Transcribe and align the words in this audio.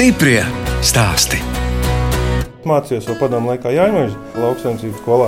Stiprie 0.00 0.40
stāsti. 0.80 1.36
Mācījos 2.64 3.04
jau 3.04 3.16
padomu 3.20 3.50
laikā 3.50 3.68
Jāņojas 3.74 4.14
lauksaimniecības 4.32 5.02
skolā. 5.02 5.26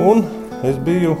Un 0.00 0.22
es 0.64 0.78
biju 0.86 1.18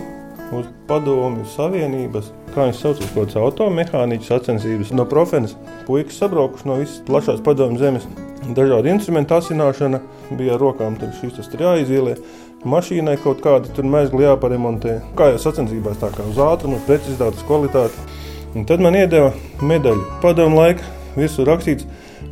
uz 0.56 0.70
padomju 0.88 1.44
savienības, 1.52 2.30
kā 2.54 2.70
viņš 2.70 2.80
sauc, 2.80 3.02
kaut 3.02 3.12
kādas 3.18 3.36
automehāniķu 3.42 4.24
sacensības 4.24 4.94
no 4.96 5.04
profenes. 5.12 5.52
Puikas 5.84 6.22
sabraukuši 6.22 6.70
no 6.70 6.78
visas 6.80 7.04
plašās 7.04 7.44
padomju 7.44 7.82
zemes. 7.84 8.08
Dažādi 8.56 8.94
instrumenti 8.94 9.36
asināšana 9.36 10.00
bija 10.40 10.56
ar 10.56 10.64
rokām, 10.64 10.96
tur 10.96 11.12
šis 11.20 11.52
tur 11.52 11.66
jāizīlē. 11.66 12.16
Mašīnai 12.64 13.20
kaut 13.20 13.44
kāda 13.44 13.76
tur 13.76 13.92
mēsli 13.92 14.24
jāparemontē. 14.24 15.02
Kā 15.20 15.34
jau 15.34 15.42
sacensībās, 15.50 16.00
tā 16.00 16.14
kā 16.16 16.24
uz 16.32 16.40
ātrumu, 16.48 16.80
precizitātes 16.88 17.44
kvalitāti. 17.44 18.08
Un 18.56 18.64
tad 18.64 18.80
man 18.80 18.96
iedeva 18.96 19.34
medaļu. 19.60 20.22
Padomu 20.24 20.64
laiku 20.64 20.96
virsū 21.20 21.44
rakstīts 21.44 21.84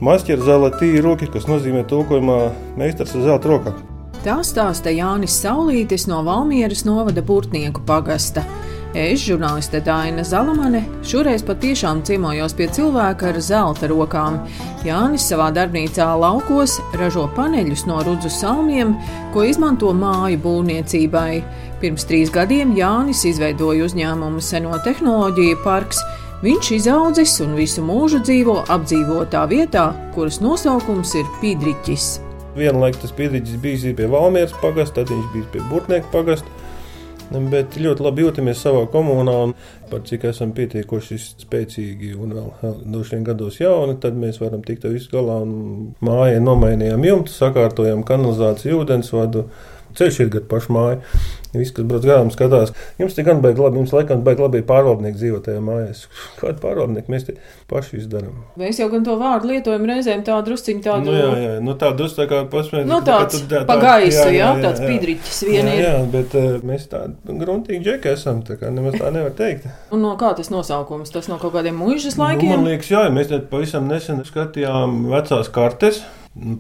Maskera 0.05 0.45
zelta 0.45 0.79
tīra 0.79 1.05
roka, 1.09 1.27
kas 1.33 1.49
nozīmē 1.51 1.85
tulkojumā 1.91 2.41
meistars 2.79 3.17
ar 3.19 3.25
zelta 3.27 3.51
rokām. 3.51 3.85
Tā 4.25 4.41
stāsta 4.43 4.91
Jānis 4.91 5.37
Saulītis 5.43 6.09
no 6.11 6.25
Valmieras 6.27 6.85
novada 6.87 7.23
Burtnieku 7.23 7.85
pagasta. 7.87 8.43
Es, 8.97 9.21
žurnāliste 9.21 9.83
Dāna 9.85 10.23
Zalamane, 10.25 10.81
šoreiz 11.05 11.43
patiešām 11.45 12.01
ciemojos 12.09 12.55
pie 12.57 12.71
cilvēka 12.73 13.29
ar 13.31 13.39
zelta 13.45 13.91
rokām. 13.91 14.39
Jānis 14.87 15.27
savā 15.29 15.51
darbnīcā 15.53 16.07
laukos 16.19 16.79
ražo 16.97 17.27
paneļus 17.37 17.85
no 17.87 18.01
rudzu 18.07 18.33
salmiem, 18.33 18.95
ko 19.35 19.45
izmanto 19.45 19.93
māju 19.93 20.41
būvniecībai. 20.47 21.43
Pirms 21.83 22.09
trīs 22.09 22.33
gadiem 22.35 22.73
Jānis 22.79 23.27
izveidoja 23.29 23.85
uzņēmumu 23.87 24.41
Seno 24.43 24.73
tehnoloģiju 24.83 25.61
parks. 25.63 26.01
Viņš 26.39 26.69
izaudzis 26.77 27.33
un 27.43 27.57
visu 27.59 27.83
mūžu 27.83 28.21
dzīvo 28.23 28.61
apdzīvotā 28.71 29.41
vietā, 29.51 29.89
kuras 30.15 30.37
nosaukums 30.39 31.17
ir 31.19 31.27
Pīdriķis. 31.41 32.05
Vienlaikus 32.55 33.01
tas 33.03 33.15
Pīdriķis 33.19 33.57
bija 33.59 33.95
pie 33.99 34.07
Valmieras 34.13 34.55
pagasta, 34.63 35.01
tad 35.01 35.11
viņš 35.11 35.33
bija 35.33 35.49
pie 35.51 35.63
Burtnieku 35.67 36.13
pagasta. 36.13 36.55
Bet 37.29 37.75
ļoti 37.83 38.07
labi 38.07 38.23
jūtamies 38.23 38.63
savā 38.63 38.85
komunā, 38.93 39.35
un 39.49 39.57
par 39.91 40.05
cik 40.07 40.29
esam 40.31 40.53
pietiekoši 40.55 41.19
spēcīgi 41.43 42.15
un 42.15 42.37
vēl 42.39 42.79
dažiem 42.87 43.27
gados 43.27 43.59
jauni, 43.59 43.99
tad 43.99 44.15
mēs 44.15 44.39
varam 44.39 44.63
tikt 44.63 44.87
ar 44.87 44.95
visu 44.95 45.11
galā. 45.17 45.41
Mājai 46.07 46.39
nomainījām 46.39 47.03
jumtu, 47.03 47.35
sakārtojām 47.35 48.07
kanalizāciju, 48.07 48.79
ūdensvadu. 48.85 49.49
Ceļš 49.99 50.23
ir 50.23 50.33
gan 50.37 50.49
pašā 50.51 50.75
mājā. 50.75 50.99
Viss, 51.49 51.73
kas 51.73 51.87
brauc 51.89 52.05
garām, 52.05 52.29
skatās. 52.29 52.75
Jums 53.01 53.15
te 53.17 53.25
gan 53.25 53.39
beigas 53.41 53.63
labi, 53.65 53.81
jums 53.81 53.93
laikam 53.95 54.21
beigas 54.25 54.45
labi 54.45 54.61
pārvaldnieki 54.69 55.17
dzīvo 55.17 55.39
tajā 55.47 55.63
mājās. 55.65 56.03
Kāda 56.37 56.61
pārvaldnieka 56.61 57.13
mēs 57.15 57.25
te 57.25 57.37
paši 57.71 58.03
izdarām? 58.03 58.35
Mēs 58.61 58.83
jau 58.83 58.91
gan 58.93 59.07
to 59.07 59.15
vārdu 59.21 59.49
lietojam 59.55 59.89
reizēm 59.89 60.27
tā 60.27 60.37
drusciņā 60.45 60.85
tādu. 60.85 61.09
Nu, 61.09 61.17
jā, 61.17 61.31
jā, 61.41 61.57
nu 61.65 61.75
tā 61.81 61.95
drusciņā 61.97 62.21
tā 62.21 62.29
kā 62.35 62.43
pasmēķis. 62.53 62.91
Nu 62.91 63.01
tāds 63.07 63.41
tā, 63.41 63.49
tā, 63.55 63.65
pagaisu, 63.71 64.21
jā, 64.29 64.37
jā, 64.37 64.53
jā, 64.53 64.53
tāds 64.67 64.85
pīdriķis 64.85 65.41
vien 65.49 65.73
ir. 65.73 65.81
Jā, 65.81 65.97
jā, 65.97 66.05
bet 66.13 66.39
uh, 66.39 66.49
mēs 66.69 66.87
tādi 66.93 67.41
gruntīgi 67.41 67.83
džeki 67.89 68.13
esam, 68.13 68.45
tā 68.45 68.61
kā 68.61 68.73
nemaz 68.75 69.01
tā 69.01 69.09
nevar 69.17 69.33
teikt. 69.41 69.71
Un 69.95 70.05
no 70.05 70.15
kā 70.21 70.35
tas 70.37 70.53
nosaukums? 70.53 71.15
Tas 71.17 71.33
no 71.33 71.41
kaut 71.41 71.57
kādiem 71.57 71.81
muižas 71.81 72.21
laikiem? 72.21 72.45
Nu, 72.45 72.59
man 72.59 72.69
liekas, 72.69 72.93
jā, 72.93 73.07
mēs 73.15 73.33
te 73.33 73.41
pavisam 73.41 73.89
nesen 73.89 74.21
skatījām 74.29 75.07
vecās 75.15 75.49
kartes. 75.55 76.05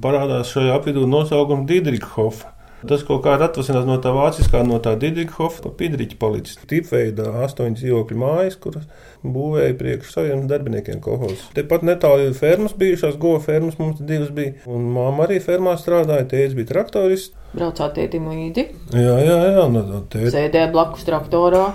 Parādās 0.02 0.48
šajā 0.56 0.72
apvidū 0.80 1.04
nosaukums 1.06 1.68
Dīdrikhofa. 1.68 2.57
Tas 2.86 3.02
kaut 3.02 3.24
kā 3.24 3.34
atvasinās 3.42 3.86
no 3.88 3.96
tā 4.02 4.12
vāciskā, 4.14 4.60
no 4.66 4.78
tā 4.82 4.92
Dighofa, 5.00 5.64
pa 5.64 5.72
pidriķa 5.80 6.18
palicis. 6.20 6.60
Tipveida 6.70 7.32
astoņas 7.42 7.80
dzīvokļu 7.80 8.18
mājas, 8.20 8.58
kuras 8.62 8.86
būvēja 9.24 9.74
priekš 9.80 10.12
saviem 10.14 10.44
darbiniekiem 10.50 11.00
kolhozos. 11.02 11.48
Tepat 11.56 11.82
netālu 11.88 12.30
fermas 12.38 12.76
bijušās, 12.78 13.18
govu 13.18 13.42
fermas 13.42 13.80
mums 13.82 13.98
divas 13.98 14.30
bija. 14.34 14.54
Un 14.70 14.86
māma 14.94 15.26
arī 15.26 15.40
fermā 15.42 15.74
strādāja, 15.80 16.28
tēvs 16.30 16.54
bija 16.58 16.70
traktorists. 16.70 17.34
Braucāt 17.56 17.96
tētim 17.98 18.30
līdzi? 18.30 18.68
Jā, 18.94 19.18
jā, 19.26 19.42
jā. 19.56 19.66
Nu, 19.74 20.04
tēt... 20.12 20.30
Sēdēja 20.36 20.70
blakus 20.70 21.06
traktorā. 21.08 21.66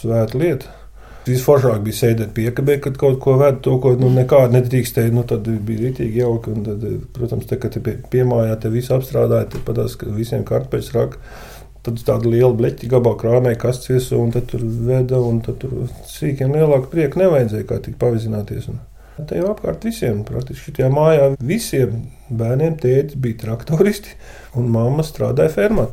Svēta 0.00 0.40
lieta. 0.40 0.79
Visforšāk 1.26 1.82
bija 1.84 1.98
sēdēt 1.98 2.32
piekabē, 2.36 2.78
kad 2.80 2.96
kaut 3.00 3.18
ko 3.20 3.36
veda, 3.40 3.58
to, 3.64 3.76
ko 3.82 3.92
nu, 4.00 4.08
nekādi 4.14 4.56
nedrīkstēja. 4.56 5.12
Nu, 5.12 5.24
tad 5.28 5.46
bija 5.46 5.84
rītīgi 5.84 6.22
jauki. 6.22 6.54
Un 6.54 6.66
tad, 6.66 6.84
protams, 7.16 7.46
te, 7.50 7.58
kad 7.60 7.74
te 7.76 7.82
pie, 7.84 7.98
piemājā 8.12 8.56
te 8.62 8.72
visu 8.72 8.94
apstrādāja, 8.96 9.50
tad 9.52 9.64
patās, 9.68 9.98
ka 10.00 10.08
visiem 10.16 10.46
kartupeļus 10.48 10.92
raka. 10.96 11.20
Tad 11.84 12.00
tāda 12.04 12.28
liela 12.28 12.52
bleķa 12.56 12.88
gabalā 12.92 13.16
krāmēja 13.20 13.60
kastes 13.60 13.92
virsū, 13.92 14.20
un 14.20 14.32
tur 14.36 14.64
veda, 14.88 15.20
un 15.20 15.40
tur 15.44 15.76
sīkiem 16.08 16.52
lielāku 16.56 16.90
prieku 16.92 17.20
nevajadzēja 17.22 17.68
kā 17.68 17.80
tik 17.84 17.96
pavizināties. 18.00 18.68
Un 18.72 19.28
te 19.28 19.36
jau 19.36 19.50
apkārt 19.52 19.84
visiem, 19.84 20.20
praktiski 20.28 20.74
šajā 20.74 20.90
mājā, 20.92 21.30
visiem 21.44 22.02
bērniem 22.32 22.76
tēti 22.80 23.20
bija 23.20 23.42
traktoristi, 23.44 24.12
un 24.56 24.68
mamma 24.72 25.04
strādāja 25.04 25.52
fermā. 25.52 25.88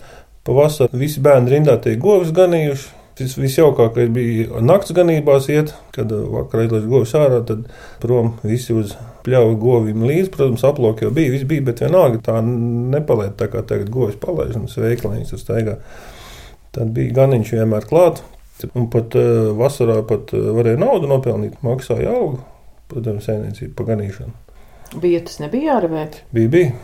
Pavasarī 0.48 1.00
visi 1.02 1.24
bērni 1.24 1.56
rindā 1.56 1.76
tie 1.84 1.98
govs 2.00 2.32
ganījuši, 2.36 2.97
Tas 3.18 3.34
visjaukākais 3.40 4.12
bija 4.14 4.60
naktas 4.62 4.94
ganībās, 4.94 5.48
iet, 5.50 5.72
kad 5.96 6.12
vakarā 6.12 6.68
izlaiž 6.68 6.84
govs 6.90 7.16
ārā, 7.18 7.40
tad 7.48 7.64
prom 8.04 8.36
visi 8.46 8.76
uz 8.78 8.94
pļauju 9.26 9.56
govim 9.62 10.04
līdzi. 10.06 10.30
Protams, 10.36 10.66
aploki 10.68 11.08
jau 11.08 11.14
bija, 11.16 11.34
viss 11.34 11.48
bija, 11.50 11.66
bet 11.66 11.82
vienalga 11.82 12.22
tā 12.28 12.38
nepaliek 12.46 13.34
tā 13.40 13.50
kā 13.54 13.64
tagad 13.66 13.90
govs 13.94 14.20
palaiž 14.22 14.60
un 14.60 14.68
sveiklaiņas 14.70 15.34
tur 15.34 15.42
staigā. 15.42 15.78
Tad 16.78 16.92
bija 16.94 17.16
ganiņš 17.24 17.56
vienmēr 17.58 17.88
klāt, 17.90 18.22
un 18.74 18.86
pat 18.94 19.18
uh, 19.18 19.50
vasarā 19.58 20.04
pat 20.06 20.36
uh, 20.38 20.52
varēja 20.60 20.82
naudu 20.84 21.10
nopelnīt, 21.10 21.58
maksāja 21.66 22.14
algu, 22.14 22.44
protams, 22.92 23.26
saimniecību 23.26 23.74
pa 23.80 23.88
ganīšanu. 23.88 24.36
Vietas 25.02 25.42
nebija 25.42 25.74
jārevē? 25.74 26.06
Bija, 26.38 26.54
bija. 26.54 26.76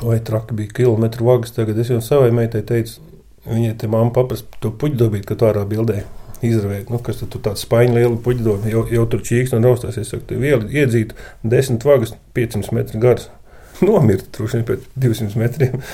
Vai 0.00 0.18
traki 0.24 0.56
bija 0.56 0.74
kilometru 0.80 1.26
vagas, 1.26 1.54
tagad 1.54 1.78
es 1.78 1.90
jau 1.92 2.00
savai 2.04 2.30
meitai 2.34 2.62
teicu, 2.66 2.98
Viņai 3.50 3.74
te 3.80 3.90
mamma 3.90 4.14
paprasta 4.14 4.62
to 4.62 4.70
puķu 4.70 4.98
dobīt, 5.00 5.26
ka 5.26 5.36
tu 5.38 5.48
ārā 5.48 5.64
bildē 5.68 6.04
izravēt. 6.46 6.90
Nu, 6.92 7.00
kas 7.04 7.20
tur 7.20 7.42
tāds 7.42 7.64
spaiņu 7.66 7.96
liela 7.96 8.20
puķu 8.24 8.46
dobi, 8.46 8.72
jau, 8.72 8.84
jau 8.92 9.04
tur 9.10 9.24
čīks 9.26 9.52
un 9.56 9.66
raustās. 9.66 9.98
Es 10.00 10.12
saku, 10.12 10.26
tev 10.30 10.44
vielu 10.44 10.70
iedzīt 10.70 11.12
desmit 11.42 11.84
vagas, 11.86 12.14
500 12.36 12.72
metru 12.76 13.02
garas. 13.02 13.28
Nomirt 13.84 14.30
truši 14.36 14.64
pēc 14.68 14.88
200 15.00 15.40
metriem. 15.40 15.84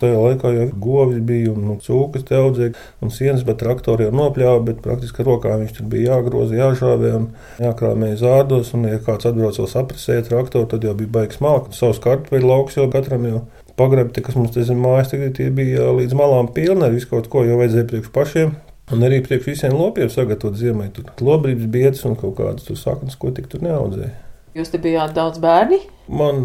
Tajā 0.00 0.18
laikā 0.18 0.50
jau 0.50 0.64
govis 0.82 1.20
bija 1.24 1.52
un 1.52 1.68
nu, 1.68 1.74
cūkas 1.82 2.24
te 2.26 2.34
audzēja, 2.36 2.74
un 3.04 3.12
sienas, 3.14 3.44
bet 3.46 3.60
traktori 3.62 4.08
jau 4.08 4.14
nopļāva, 4.18 4.62
bet 4.66 4.80
praktiski 4.84 5.24
rokā 5.26 5.54
viņš 5.60 5.76
tur 5.76 5.86
bija 5.92 6.16
jāgroza, 6.16 6.56
jāžāvē 6.58 7.12
un 7.20 7.28
jākrāmē 7.62 8.10
zārdos. 8.18 8.72
Un, 8.74 8.88
ja 8.90 8.98
kāds 9.02 9.30
atbrauc 9.30 9.60
vēl 9.60 9.70
saprasēja 9.70 10.26
traktoru, 10.30 10.66
tad 10.72 10.84
jau 10.84 10.96
bija 10.98 11.14
baigs 11.20 11.38
malks. 11.44 11.78
Savus 11.78 12.02
kartupeļu 12.04 12.50
lauks 12.50 12.80
jau 12.80 12.88
katram 12.92 13.28
jau 13.30 13.44
pagrabti, 13.78 14.22
kas 14.24 14.36
mums 14.38 14.54
te 14.54 14.64
zem 14.66 14.80
mājas 14.82 15.12
tagad 15.12 15.38
bija 15.56 15.90
līdz 15.96 16.16
malām 16.18 16.50
pilni 16.54 16.86
ar 16.86 16.94
visu 16.94 17.10
kaut 17.10 17.30
ko, 17.32 17.44
jau 17.46 17.58
vajadzēja 17.60 17.88
priekš 17.90 18.12
pašiem. 18.14 18.54
Un 18.92 19.00
arī 19.06 19.22
priekš 19.24 19.48
visiem 19.48 19.74
lopiem 19.78 20.10
sagatavot 20.12 20.58
ziemai. 20.60 20.90
Tur 20.92 21.08
lobrības 21.24 21.70
biedrs 21.72 22.04
un 22.04 22.18
kaut 22.20 22.36
kādas 22.36 22.68
saknes, 22.82 23.16
ko 23.16 23.32
tik 23.32 23.48
tur 23.52 23.64
neaudzēja. 23.64 24.12
Jūs 24.54 24.70
te 24.70 24.78
bijāt 24.78 25.16
daudz 25.16 25.40
bērni? 25.42 25.80
Man 26.14 26.44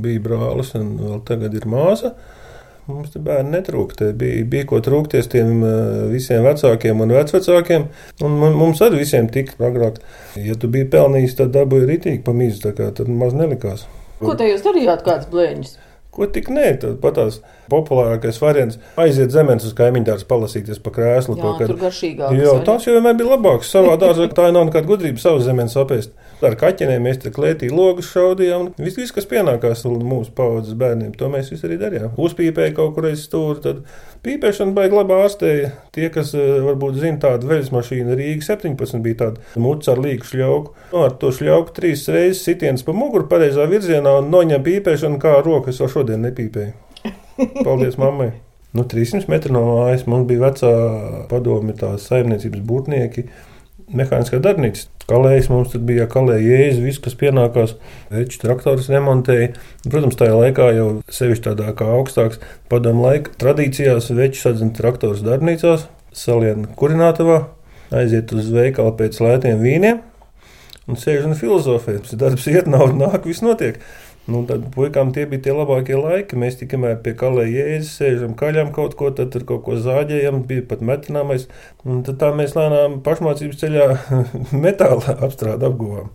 bija 0.00 0.22
brālis, 0.24 0.70
un 0.78 0.94
vēl 1.00 1.18
tagad 1.28 1.56
ir 1.58 1.66
māsa. 1.68 2.14
Mums 2.86 3.10
te 3.12 3.20
bērni 3.24 3.56
netrūkst. 3.56 4.00
Bija, 4.16 4.44
bija 4.48 4.68
ko 4.70 4.78
trūkties 4.84 5.28
tiem 5.32 5.60
visiem 6.12 6.44
vecākiem 6.46 7.02
un 7.04 7.12
vecākiem. 7.16 7.88
Un 8.24 8.38
mums 8.54 8.80
arī 8.84 9.02
visiem 9.02 9.28
tika 9.32 9.58
agrāk. 9.68 9.98
Ja 10.40 10.56
tu 10.56 10.70
biji 10.72 10.88
pelnījis, 10.94 11.36
tad 11.42 11.52
dabūji 11.56 11.90
rītīgi 11.90 12.22
pamīzi, 12.24 12.62
tā 12.64 12.72
kā 12.78 12.88
tad 12.96 13.10
maz 13.10 13.36
nelikās. 13.36 13.88
Ko 14.22 14.36
te 14.38 14.48
jūs 14.48 14.64
darījāt, 14.64 15.02
kāds 15.04 15.28
blēņas? 15.32 15.74
Ko 16.14 16.28
tik 16.30 16.46
nē, 16.54 16.66
tad 16.78 16.98
pat 17.02 17.16
tās 17.18 17.40
populārākais 17.72 18.38
variants- 18.38 18.78
aiziet 19.02 19.32
zemes 19.34 19.64
uz 19.66 19.72
kaimiņu 19.74 20.06
dārza, 20.06 20.28
palasīties 20.30 20.78
pa 20.82 20.92
krēslu. 20.94 21.34
Jā, 21.40 21.54
kad... 21.58 21.72
tur 21.72 21.80
garšīgāk. 21.80 22.36
Jā, 22.38 22.52
tas 22.66 22.86
jau 22.86 22.94
vienmēr 22.94 23.18
bija 23.18 23.34
labāks. 23.34 23.72
Savā 23.74 23.96
dārzā 23.98 24.28
tā 24.30 24.52
nav 24.54 24.68
nekāda 24.68 24.86
gudrība 24.86 25.18
savu 25.18 25.42
zemes 25.42 25.74
apēst. 25.74 26.14
Ar 26.44 26.56
kaķenēm 26.58 27.04
mēs 27.06 27.20
te 27.22 27.30
klētī 27.34 27.68
logus 27.72 28.08
šaudījām. 28.10 28.72
Viss, 28.80 28.98
vis, 28.98 29.12
kas 29.14 29.28
pienākās 29.30 29.84
mūsu 29.86 30.32
paudzes 30.36 30.76
bērniem, 30.78 31.12
to 31.18 31.28
mēs 31.32 31.52
visi 31.52 31.66
arī 31.68 31.78
darījām. 31.80 32.16
Uzpīpēja 32.20 32.74
kaut 32.76 32.94
kur 32.96 33.08
aiz 33.08 33.22
stūra, 33.24 33.60
tad 33.64 33.82
pīpēšana 34.26 34.74
baigi 34.76 34.98
labi 34.98 35.16
ārstēja. 35.16 35.72
Tie, 35.94 36.08
kas 36.14 36.34
eh, 36.36 36.56
varbūt 36.64 36.98
zina 37.02 37.20
tādu 37.22 37.50
veļas 37.50 37.70
mašīnu, 37.74 38.16
Rīga 38.18 38.48
17 38.48 39.04
bija 39.04 39.20
tāda 39.22 39.60
muca 39.62 39.92
ar 39.94 40.02
līku 40.04 40.30
šļauku. 40.32 40.74
No, 40.94 41.04
ar 41.06 41.14
to 41.20 41.30
šļauku 41.34 41.76
trīs 41.76 42.06
reizes 42.12 42.42
sitiens 42.46 42.86
pa 42.86 42.96
muguru 42.96 43.28
pareizā 43.30 43.68
virzienā 43.70 44.18
un 44.20 44.32
noņem 44.34 44.64
pīpēšanu 44.66 45.20
kā 45.22 45.38
rokas, 45.44 45.80
jau 45.82 45.90
šodien 45.98 46.24
nepīpēja. 46.26 46.74
Paldies 47.62 47.96
mammai! 48.00 48.32
Nu, 48.74 48.82
300 48.90 49.30
metru 49.30 49.54
no 49.54 49.62
mājas 49.68 50.02
mums 50.10 50.26
bija 50.26 50.48
vecā 50.48 50.70
padomi, 51.30 51.76
tās 51.78 52.08
saimniecības 52.10 52.62
būtnieki 52.66 53.28
mehāniskā 53.94 54.40
darbnīca. 54.42 54.88
Kalējs 55.10 55.50
mums 55.52 55.74
bija 55.84 56.06
kalēja 56.08 56.44
jēzus, 56.48 56.80
viss, 56.84 57.02
kas 57.04 57.16
pienākās. 57.20 57.74
Veču 58.12 58.40
traktors 58.40 58.88
remontēja. 58.92 59.50
Protams, 59.84 60.16
tajā 60.20 60.38
laikā 60.38 60.70
jau 60.78 60.86
sevišķi 61.12 61.44
tādā 61.50 61.74
kā 61.76 61.90
augstāks 61.98 62.40
padomu 62.72 63.04
laika 63.04 63.34
tradīcijās 63.42 64.08
veču 64.16 64.46
sadzina 64.46 64.72
traktors 64.76 65.20
darbnīcās, 65.26 65.84
salien 66.16 66.64
kurinātavā, 66.78 67.42
aiziet 67.92 68.32
uz 68.32 68.48
veikalu 68.54 68.94
pēc 68.96 69.20
lētiem 69.20 69.60
vīniem 69.60 70.00
un 70.88 71.00
sēž 71.00 71.28
un 71.28 71.36
filozofē. 71.36 71.98
Darbs 72.20 72.48
iet, 72.50 72.68
nauda 72.70 72.96
nāk, 73.06 73.28
viss 73.28 73.44
notiek. 73.44 73.80
Nu, 74.24 74.40
tad 74.48 74.62
puikām 74.72 75.10
tie 75.12 75.26
bija 75.28 75.42
tie 75.44 75.52
labākie 75.52 75.98
laiki. 75.98 76.38
Mēs 76.40 76.56
tikai 76.56 76.94
pie 77.04 77.12
kalēja 77.20 77.66
jēdzas, 77.66 77.90
sēžam 77.98 78.36
kaļām 78.40 78.70
kaut 78.72 78.96
ko, 78.96 79.10
tad 79.12 79.34
tur 79.34 79.44
kaut 79.48 79.66
ko 79.66 79.76
zāģējam, 79.76 80.42
bija 80.48 80.64
pat 80.70 80.80
metināmais. 80.80 81.44
Tad 81.84 82.14
tā 82.22 82.30
mēs 82.36 82.56
lēnām 82.56 83.02
pašmācības 83.04 83.60
ceļā 83.60 83.88
metāla 84.64 85.18
apstrādi 85.28 85.68
apguvām. 85.68 86.08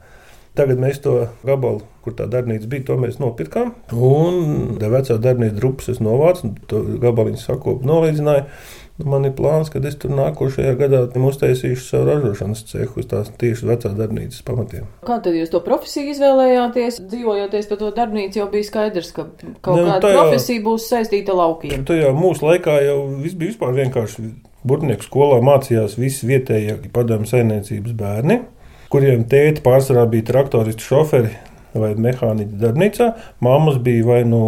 Tagad 0.59 0.81
mēs 0.81 0.99
to 0.99 1.13
gabalu, 1.47 1.85
kur 2.03 2.17
tā 2.17 2.25
darbnīca 2.27 2.67
bija, 2.67 2.89
to 2.89 2.99
mēs 2.99 3.21
nopirkām. 3.21 3.71
Un 3.95 4.75
vecā 4.81 5.15
darbnīca 5.21 5.55
drupas 5.55 5.87
es 5.93 6.01
novācu, 6.03 6.51
to 6.67 6.83
gabaliņu 6.99 7.39
sakopu 7.39 7.87
nolīdzināju. 7.87 8.47
Nu, 8.99 9.05
man 9.13 9.23
ir 9.23 9.31
plāns, 9.37 9.69
ka 9.71 9.79
es 9.87 9.95
tur 9.95 10.11
nākošajā 10.11 10.73
gadā 10.81 11.05
uztaisīšu 11.07 11.85
savu 11.85 12.09
ražošanas 12.09 12.65
cehu 12.67 12.99
uz 12.99 13.07
tās 13.07 13.29
tieši 13.39 13.69
vecā 13.69 13.93
darbnīcas 13.95 14.43
pamatiem. 14.43 14.89
Kā 15.07 15.21
tad 15.23 15.37
jūs 15.39 15.53
to 15.53 15.61
profesiju 15.63 16.11
izvēlējāties? 16.11 16.99
Dzīvojoties 17.07 17.71
pa 17.71 17.79
to 17.79 17.93
darbnīcu, 17.95 18.41
jau 18.41 18.49
bija 18.51 18.67
skaidrs, 18.67 19.13
ka 19.15 19.29
kaut 19.63 19.79
ne, 19.79 19.85
nu, 19.85 19.93
kāda 19.93 20.01
tajā, 20.03 20.19
profesija 20.19 20.65
būs 20.67 20.89
saistīta 20.91 21.37
laukiem. 21.39 21.87
Tajā 21.87 22.11
mūsu 22.17 22.49
laikā 22.49 22.75
jau 22.83 22.99
viss 23.23 23.39
bija 23.39 23.53
vispār 23.53 23.79
vienkārši. 23.79 24.27
Burtnieku 24.67 25.07
skolā 25.07 25.39
mācījās 25.47 25.95
visi 25.95 26.27
vietējie 26.27 26.81
padomju 26.91 27.31
saimniecības 27.31 27.93
bērni, 27.95 28.41
kuriem 28.89 29.27
tēti 29.29 29.63
pārsvarā 29.65 30.07
bija 30.09 30.31
traktoristi 30.31 30.85
šoferi 30.85 31.35
vai 31.77 31.91
mehāniķa 32.01 32.57
darbnīcā. 32.59 33.07
Māmas 33.45 33.77
bija 33.83 34.05
vai 34.07 34.19
nu 34.27 34.41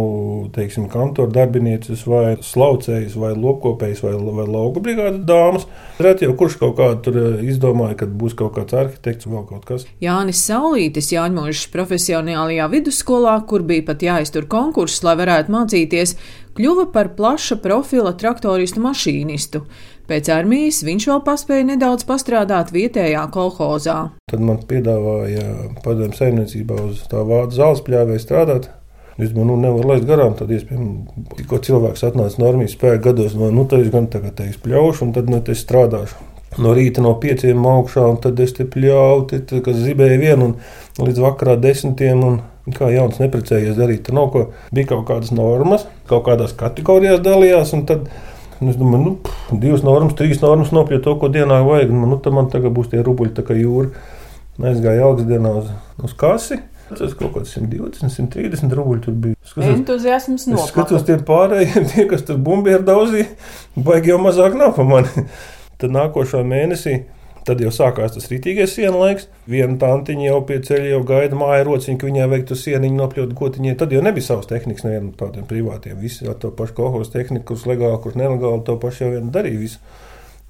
teiksim, 0.54 0.88
kantora 0.90 1.30
darbinieces, 1.32 2.02
vai 2.08 2.34
slaucējas, 2.42 3.14
vai 3.20 3.32
lopkopējas, 3.38 4.02
vai, 4.04 4.14
vai 4.38 4.46
lauka 4.48 4.82
brigādes 4.82 5.22
dāmas. 5.28 5.68
Reti 6.02 6.26
jau 6.26 6.34
kurš 6.38 6.58
kaut 6.60 6.74
kādā 6.80 7.14
eh, 7.14 7.44
izdomāja, 7.52 8.00
ka 8.02 8.10
būs 8.10 8.34
kaut 8.38 8.56
kāds 8.58 8.76
arhitekts 8.78 9.30
vai 9.30 9.44
kaut 9.48 9.66
kas. 9.68 9.86
Jānis 10.02 10.42
Saulītis 10.48 11.12
Jāņmožs 11.14 11.68
profesionālajā 11.74 12.68
vidusskolā, 12.74 13.38
kur 13.46 13.66
bija 13.66 13.86
pat 13.92 14.02
jāiztur 14.02 14.50
konkurss, 14.50 15.04
lai 15.06 15.16
varētu 15.22 15.54
mācīties, 15.54 16.18
kļuva 16.58 16.90
par 16.94 17.14
plaša 17.16 17.60
profila 17.62 18.16
traktoristu 18.18 18.82
mašīnistu. 18.82 19.66
Pēc 20.12 20.28
armijas 20.28 20.82
viņš 20.84 21.06
vēl 21.08 21.20
paspēja 21.24 21.64
nedaudz 21.70 22.04
pastrādāt 22.04 22.68
vietējā 22.74 23.22
kolhozā. 23.32 23.96
Tad 24.28 24.42
man 24.44 24.58
piedāvāja 24.68 25.44
padomju 25.80 26.18
saimniecībā 26.18 26.76
uz 26.90 26.98
tā 27.08 27.22
vārdu 27.24 27.56
zāles 27.56 27.80
pļāvēja 27.86 28.20
strādāt. 28.20 28.66
Es 29.16 29.30
domāju, 29.32 29.46
nu, 29.54 29.56
nevaru 29.62 29.88
laist 29.88 30.04
garām. 30.04 30.34
Tad, 30.36 30.52
iespējams, 30.52 31.14
tikko 31.38 31.62
cilvēks 31.64 32.04
atnāca 32.10 32.42
no 32.42 32.50
armijas 32.50 32.74
spēka 32.76 33.00
gados, 33.06 33.32
no, 33.40 33.48
nu, 33.56 33.64
tad 33.70 33.86
es 33.86 33.88
gan 33.94 34.10
tagad 34.12 34.36
te 34.36 34.50
izpļaušu, 34.50 35.06
un 35.06 35.14
tad 35.16 35.32
nu, 35.32 35.40
es 35.54 35.64
strādāšu. 35.64 36.28
No 36.60 36.74
rīta 36.76 37.00
no 37.00 37.14
pieciem 37.20 37.64
augšā, 37.64 38.04
un 38.12 38.20
tad 38.20 38.40
es 38.44 38.52
te 38.58 38.66
pļauju, 38.68 39.62
kas 39.64 39.78
zibēja 39.80 40.18
vienu, 40.20 40.50
un 40.52 41.08
līdz 41.08 41.22
vakarā 41.24 41.56
desmitiem. 41.60 42.26
Un, 42.28 42.42
Kā 42.76 42.92
jauns 42.94 43.16
neprecējies 43.18 43.74
darīt, 43.74 44.04
tur 44.06 44.14
nav 44.14 44.28
ko. 44.30 44.40
Bija 44.70 44.92
kaut 44.92 45.00
kādas 45.08 45.32
normas, 45.34 45.82
kaut 46.06 46.22
kādās 46.28 46.52
kategorijās 46.54 47.18
dalījās, 47.24 47.72
un 47.74 47.80
tad 47.88 48.04
es 48.70 48.78
domāju, 48.78 49.02
nu, 49.04 49.14
pff, 49.24 49.54
divas 49.62 49.82
normas, 49.86 50.14
trīs 50.18 50.42
normas 50.42 50.70
nopļūt 50.74 51.02
to, 51.06 51.14
ko 51.18 51.30
dienā 51.32 51.62
vajag. 51.66 51.94
Un, 51.94 52.04
nu, 52.12 52.18
tad 52.22 52.36
man 52.36 52.50
tagad 52.52 52.74
būs 52.76 52.92
tie 52.92 53.00
rubuļi, 53.02 53.34
tā 53.38 53.46
kā 53.46 53.56
jūra. 53.58 53.90
Aizgāju 54.62 55.06
algas 55.06 55.26
dienā 55.26 55.54
uz, 55.62 55.72
uz 56.04 56.14
kasi. 56.18 56.60
Tas 56.92 57.14
kaut 57.16 57.32
kāds 57.36 57.54
120, 57.56 58.10
130 58.12 58.76
rubļi 58.76 59.00
tur 59.06 59.16
bija. 59.16 59.38
Skatos, 59.46 59.70
Entuziasms 59.72 60.44
no. 60.50 60.60
Skatos 60.68 61.06
tie 61.08 61.16
pārējie, 61.24 61.82
tie, 61.92 62.04
kas 62.10 62.26
tur 62.28 62.40
bumbieru 62.42 62.84
daudzīja, 62.86 63.30
baigi 63.88 64.12
jau 64.12 64.20
mazāk 64.20 64.56
nav 64.58 64.74
pa 64.76 64.84
mani. 64.86 65.26
Tad 65.80 65.94
nākošā 65.94 66.42
mēnesī 66.46 66.98
Tad 67.42 67.58
jau 67.58 67.72
sākās 67.74 68.12
tas 68.14 68.28
rītīgais 68.30 68.76
sienu 68.76 69.00
laiks. 69.00 69.26
Viena 69.50 69.74
tantiņa 69.82 70.28
jau 70.28 70.38
pie 70.46 70.60
ceļa 70.62 70.92
jau 70.92 71.00
gaida 71.08 71.38
māju 71.38 71.64
rociņu, 71.66 71.98
ka 71.98 72.06
viņai 72.06 72.28
veiktu 72.30 72.58
sieniņu 72.58 73.00
nopļūt 73.00 73.32
gotiņai. 73.38 73.74
Tad 73.80 73.94
jau 73.96 74.02
nebija 74.06 74.28
savas 74.28 74.46
tehnikas, 74.50 74.84
nevienam 74.86 75.10
tādiem 75.18 75.48
privātiem. 75.50 75.98
Visi 75.98 76.28
ar 76.30 76.38
to 76.38 76.52
pašu 76.54 76.76
kohos 76.78 77.10
tehniku, 77.10 77.48
kurus 77.50 77.66
legāli, 77.66 77.98
kurus 78.04 78.20
nelegāli, 78.20 78.62
to 78.68 78.78
pašu 78.84 79.06
jau 79.06 79.10
vien 79.16 79.34
darīja. 79.34 79.58
Visu. 79.64 79.82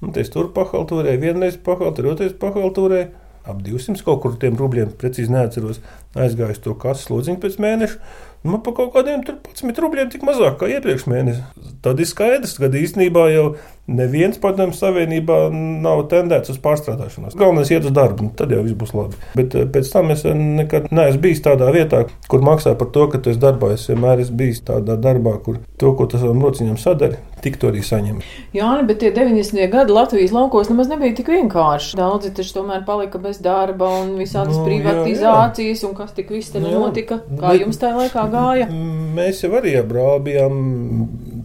Un 0.03 0.13
es 0.21 0.29
tur 0.29 0.51
pahaltūrēju, 0.53 1.21
vienreiz 1.23 1.57
pahaltūrēju, 1.65 2.13
otrais 2.13 2.37
pahaltūrēju. 2.43 3.09
Ap 3.43 3.57
200 3.59 4.05
kaut 4.05 4.21
kur 4.23 4.37
tiem 4.39 4.55
rubļiem, 4.55 4.93
precīzi 4.99 5.33
neatceros, 5.33 5.81
aizgāju 6.15 6.61
to 6.63 6.75
kases 6.79 7.09
lodziņu 7.11 7.41
pēc 7.43 7.57
mēneša. 7.59 7.97
Man 8.43 8.59
par 8.63 8.73
kaut 8.75 8.91
kādiem 8.91 9.21
11 9.23 9.77
rubļiem 9.79 10.09
tik 10.11 10.25
mazāk 10.27 10.57
kā 10.59 10.67
iepriekš 10.67 11.05
mēnesī. 11.07 11.43
Tad 11.83 11.99
ir 11.99 12.07
skaidrs, 12.09 12.57
ka 12.59 12.67
īstenībā 12.67 13.29
jau 13.31 13.45
neviens 13.87 14.39
padomju 14.39 14.75
savienībā 14.77 15.37
nav 15.51 16.05
tendēts 16.11 16.53
uz 16.53 16.59
pārstrādāšanos. 16.63 17.35
Galvenais 17.39 17.71
ir 17.71 17.81
iet 17.81 17.87
uz 17.89 17.95
darbu, 17.95 18.29
tad 18.39 18.53
jau 18.55 18.61
viss 18.63 18.77
būs 18.79 18.93
labi. 18.95 19.19
Bet 19.35 19.55
eh, 19.59 19.67
pēc 19.67 19.91
tam 19.91 20.13
es 20.15 20.23
nekad 20.27 20.87
neesmu 20.91 21.23
bijis 21.25 21.43
tādā 21.43 21.67
vietā, 21.75 22.05
kur 22.31 22.45
maksā 22.45 22.77
par 22.79 22.91
to, 22.95 23.09
ka 23.11 23.19
tu 23.19 23.33
esi 23.33 23.41
darbā. 23.43 23.73
Es 23.75 23.89
vienmēr 23.91 24.23
esmu 24.23 24.39
bijis 24.39 24.63
tādā 24.67 24.95
darbā, 24.99 25.35
kur 25.43 25.59
to, 25.79 25.91
ko 25.99 26.07
tas 26.07 26.23
savam 26.23 26.43
rociņam 26.45 26.79
sadara, 26.79 27.19
tik 27.43 27.59
to 27.59 27.73
arī 27.73 27.83
saņem. 27.83 28.21
Jā, 28.55 28.69
bet 28.87 29.01
tie 29.03 29.11
90. 29.15 29.59
gadi 29.73 29.95
Latvijas 29.95 30.31
laukos 30.35 30.71
nemaz 30.71 30.91
nebija 30.91 31.17
tik 31.19 31.33
vienkārši. 31.33 31.97
Daudzi 31.99 32.31
taču 32.37 32.55
tomēr 32.61 32.85
palika 32.87 33.19
bez 33.19 33.41
darba 33.43 33.89
un 33.99 34.15
visādas 34.19 34.55
nu, 34.55 34.63
privatizācijas, 34.69 35.75
jā, 35.75 35.83
jā. 35.83 35.89
un 35.89 35.97
kas 35.99 36.15
tik 36.15 36.31
viss 36.31 36.55
te 36.55 36.63
nu, 36.63 36.71
notika. 36.71 37.19
Kā 37.35 37.51
bet, 37.51 37.65
jums 37.65 37.81
tajā 37.81 37.99
laikā 37.99 38.25
gāja? 38.33 38.67
Mēs 39.13 39.43
jau 39.45 39.53
arī 39.59 39.75
brāl 39.87 40.19
bijām 40.25 40.57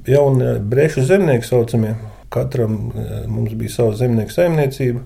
jauni 0.09 0.57
brešu 0.73 1.05
zemnieki 1.09 1.47
saucamie. 1.47 1.95
Katram 2.33 2.91
e, 2.93 3.07
mums 3.31 3.55
bija 3.57 3.77
sava 3.77 3.95
zemnieka 3.97 4.35
saimniecība. 4.35 5.05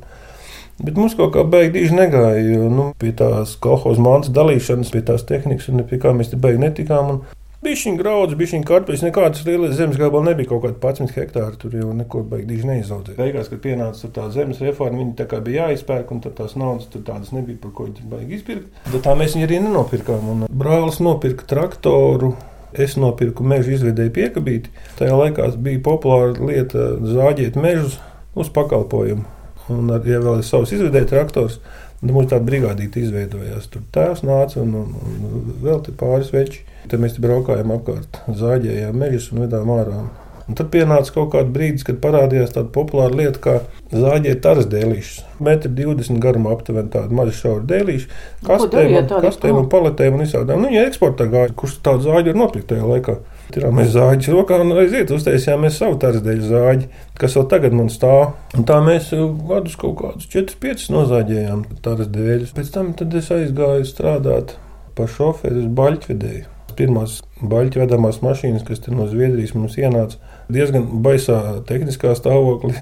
Bet 0.83 0.97
mums 0.99 1.15
kaut 1.15 1.35
kā 1.37 1.45
baigi 1.47 1.85
negāja, 1.95 2.41
jo 2.43 2.71
nu, 2.73 2.89
pie 2.99 3.13
tās 3.15 3.55
kolekcijas 3.63 4.01
mākslas 4.03 4.35
dalīšanas, 4.35 4.91
pie 4.95 5.05
tās 5.07 5.23
tehnikas, 5.29 5.69
un 5.71 5.85
pie 5.87 6.01
kā 6.03 6.15
mēs 6.17 6.33
te 6.33 6.41
beigās 6.41 6.65
netikām. 6.65 7.21
Bija 7.21 7.42
šī 7.63 7.93
grauds, 7.95 8.35
šī 8.35 8.59
kartupeļs, 8.67 9.05
nekādas 9.07 9.45
lielas 9.47 9.77
zemes 9.79 9.99
gabala 10.01 10.33
nebija 10.33 10.51
kaut 10.51 10.65
kāda 10.65 10.79
11 10.83 11.15
hektāri. 11.15 11.59
Tur 11.63 11.77
jau 11.79 11.93
neko 11.95 12.25
baigi 12.27 12.59
neizaudzēja. 12.67 13.19
Beigās, 13.21 13.51
kad 13.53 13.61
pienāca 13.63 14.09
tā 14.17 14.25
zemes 14.35 14.59
reforma, 14.65 14.99
viņi 14.99 15.15
tā 15.21 15.29
kā 15.31 15.39
bija 15.45 15.69
jāizpērk, 15.69 16.11
un 16.11 16.23
tās 16.25 16.57
naudas 16.59 16.89
tur 16.91 17.05
tādas 17.07 17.31
nebija, 17.31 17.61
par 17.63 17.71
ko 17.77 17.87
viņi 17.87 18.09
baigi 18.11 18.41
izpirkt. 18.41 18.81
Bet 18.89 19.05
tā 19.07 19.15
mēs 19.19 19.37
viņu 19.37 19.47
arī 19.47 19.61
nenopirkām. 19.63 20.33
Un 20.33 20.49
brālis 20.51 20.99
nopirka 21.05 21.47
traktoru. 21.55 22.35
Es 22.73 22.97
nopirku 22.97 23.45
meža 23.45 23.75
izvedēju 23.77 24.15
piekabīti. 24.17 24.71
Tajā 24.97 25.13
laikā 25.13 25.51
bija 25.61 25.83
populāra 25.85 26.33
lieta 26.41 26.87
zāģēt 27.05 27.59
mežus 27.61 27.99
uz 28.35 28.49
pakalpojumu. 28.49 29.27
Un, 29.71 29.93
ja 30.09 30.19
vēl 30.25 30.41
ir 30.41 30.47
savs 30.49 30.73
izvedēju 30.75 31.11
traktors, 31.13 31.61
tad 32.01 32.11
mums 32.11 32.31
tāda 32.33 32.49
brigādīte 32.49 33.05
izveidojās. 33.05 33.69
Tur 33.71 33.85
tēvs 33.95 34.25
nāca 34.27 34.63
un, 34.65 34.73
un, 34.81 34.95
un 35.29 35.59
vēl 35.63 35.85
pāris 36.01 36.33
veči. 36.33 36.65
Tad 36.91 36.99
mēs 37.03 37.21
braukājām 37.23 37.73
apkārt, 37.77 38.23
zāģējām 38.43 38.99
mežus 39.05 39.31
un 39.33 39.45
vedām 39.45 39.71
ārā. 39.77 40.03
Un 40.49 40.57
tad 40.59 40.73
pienāca 40.73 41.15
kaut 41.15 41.31
kāds 41.33 41.53
brīdis, 41.55 41.85
kad 41.87 42.01
parādījās 42.03 42.55
tāda 42.57 42.71
populāra 42.75 43.15
lieta, 43.15 43.39
kā 43.41 43.53
zāģēt 43.95 44.41
taras 44.43 44.67
dēlīšus. 44.71 45.21
Metri 45.43 45.71
20 45.79 46.19
garumā 46.23 46.55
aptuveni 46.57 46.91
tādu 46.93 47.15
mazu 47.17 47.37
šauru 47.39 47.63
dēlīšu, 47.71 48.09
kastēm, 48.47 48.97
un, 48.99 49.13
kastēm 49.23 49.61
un 49.61 49.69
paletēm 49.73 50.19
un 50.19 50.25
visādām. 50.25 50.65
Nu, 50.65 50.73
ja 50.75 50.83
eksportā 50.89 51.29
gāja, 51.31 51.55
kurš 51.57 51.79
tādu 51.87 52.09
zāģi 52.09 52.35
var 52.35 52.41
nopirkt 52.43 52.69
tajā 52.73 52.89
laikā? 52.91 53.17
Tur 53.53 53.69
mēs 53.77 53.93
zāģis 53.95 54.33
rokā 54.33 54.59
un 54.65 54.75
aiziet, 54.81 55.13
uztaisījām 55.15 55.69
savu 55.71 55.99
tarsdeļu 56.03 56.47
zāģi, 56.49 56.89
kas 57.21 57.37
vēl 57.39 57.49
tagad 57.53 57.77
man 57.77 57.91
stāv. 57.93 58.33
Un 58.57 58.67
tā 58.69 58.81
mēs 58.85 59.13
gadus 59.49 59.77
kaut 59.81 59.99
kādus 60.01 60.31
4-5 60.33 60.89
nozāģējām 60.95 61.67
tarsdeļus. 61.85 62.57
Pēc 62.57 62.73
tam 62.75 62.95
es 62.97 63.31
aizgāju 63.37 63.87
strādāt 63.89 64.57
par 64.97 65.13
šoferi 65.13 65.63
uz 65.65 65.71
baļķvedēju. 65.77 66.49
Pirmās 66.79 67.21
baļķu 67.43 67.83
vedamās 67.83 68.21
mašīnas, 68.25 68.65
kas 68.67 68.83
no 68.93 69.07
Zviedrijas 69.11 69.55
mums 69.57 69.75
ienāca, 69.81 70.19
diezgan 70.53 70.87
baisā 71.05 71.39
tehniskā 71.69 72.15
stāvoklī. 72.19 72.75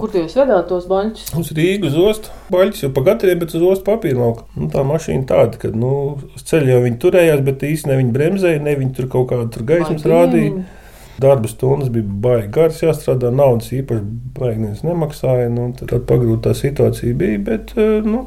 Kur 0.00 0.14
jūs 0.16 0.36
vedāt 0.38 0.70
tos 0.70 0.88
baļķus? 0.90 1.34
Uz 1.40 1.52
Rīgas 1.56 1.98
ostu. 2.00 2.32
Baļķis 2.54 2.86
jau 2.86 2.92
pagatriem, 2.96 3.38
bet 3.42 3.54
uz 3.56 3.66
ostu 3.66 3.86
papīra 3.88 4.22
lauka. 4.22 4.46
Nu, 4.56 4.70
tā 4.72 4.84
mašīna 4.86 5.28
tāda, 5.30 5.60
ka 5.62 5.70
nu, 5.74 5.92
uz 6.36 6.46
ceļa 6.48 6.74
jau 6.74 6.80
viņi 6.86 7.00
turējās, 7.04 7.44
bet 7.46 7.66
īstenībā 7.68 8.00
viņi 8.02 8.16
bremzēja, 8.16 8.64
ne 8.66 8.76
viņi 8.80 8.96
tur 8.98 9.10
kaut 9.12 9.30
kādu 9.32 9.66
gaismas 9.68 10.06
rādīja. 10.06 10.66
Darba 11.16 11.48
stundas 11.48 11.88
bija 11.88 12.04
baigi 12.04 12.50
garas, 12.52 12.82
jāstrādā, 12.82 13.30
naudas 13.32 13.70
īpaši 13.72 14.02
baigi 14.36 14.74
nemaksāja. 14.84 15.48
Nu, 15.48 15.70
tad 15.80 16.02
pagrūta 16.08 16.52
situācija 16.56 17.16
bija, 17.16 17.40
bet 17.46 17.72
eh, 17.80 18.04
nu, 18.04 18.26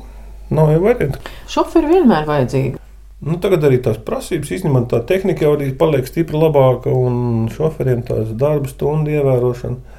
nav 0.49 0.73
jau 0.73 0.81
variantu. 0.88 1.21
Šoferi 1.53 1.91
vienmēr 1.93 2.25
vajadzīgi. 2.29 2.78
Nu, 3.19 3.35
tagad 3.43 3.65
arī 3.67 3.81
tās 3.83 3.97
prasības, 4.07 4.51
īstenībā 4.55 4.85
tā 4.91 5.01
tehnika 5.07 5.43
jau 5.43 5.55
arī 5.57 5.73
paliek 5.75 6.07
stipri 6.07 6.39
labāka, 6.39 6.91
un 6.95 7.49
šoferiem 7.51 8.05
tās 8.07 8.31
darba 8.39 8.69
stundu 8.71 9.11
ievērošana. 9.11 9.97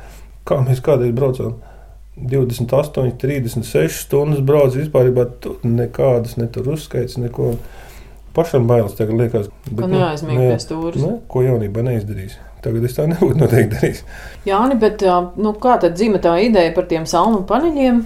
Kā 0.49 0.63
mēs 0.65 0.81
kādreiz 0.85 1.13
braucām? 1.17 1.59
28, 2.17 3.13
36 3.21 4.01
stundas 4.07 4.41
brauc 4.45 4.73
vispār, 4.77 5.11
nekādas 5.65 6.37
ne 6.41 6.49
tur 6.53 6.73
uzskaits, 6.75 7.19
neko. 7.21 7.55
Pašam 8.31 8.69
bailes 8.71 8.95
tagad 8.95 9.19
liekas, 9.19 9.49
bet, 9.67 9.81
ka 9.81 9.89
nu, 9.91 9.97
neaizmigt 9.99 10.39
pie 10.39 10.59
stūres. 10.63 11.03
Ne, 11.03 11.17
ko 11.27 11.41
jaunībā 11.43 11.83
neizdarīs. 11.83 12.37
Tagad 12.63 12.85
es 12.87 12.95
tā 12.95 13.09
nebūtu 13.11 13.41
noteikti 13.41 13.75
darījis. 13.75 14.03
Jāni, 14.47 14.77
bet 14.79 15.03
nu, 15.41 15.51
kā 15.59 15.75
tad 15.83 15.97
dzīva 15.99 16.21
tā 16.23 16.37
ideja 16.45 16.71
par 16.77 16.87
tiem 16.93 17.09
salmu 17.11 17.43
paneļiem? 17.49 18.05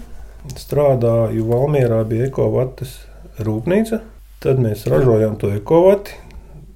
Strādāju 0.57 1.45
Valmierā, 1.51 2.01
bija 2.09 2.31
ekovatas 2.31 2.97
rūpnīca. 3.45 4.01
Tad 4.45 4.59
mēs 4.61 4.85
ražojām 4.93 5.39
to 5.41 5.49
ekovati. 5.57 6.19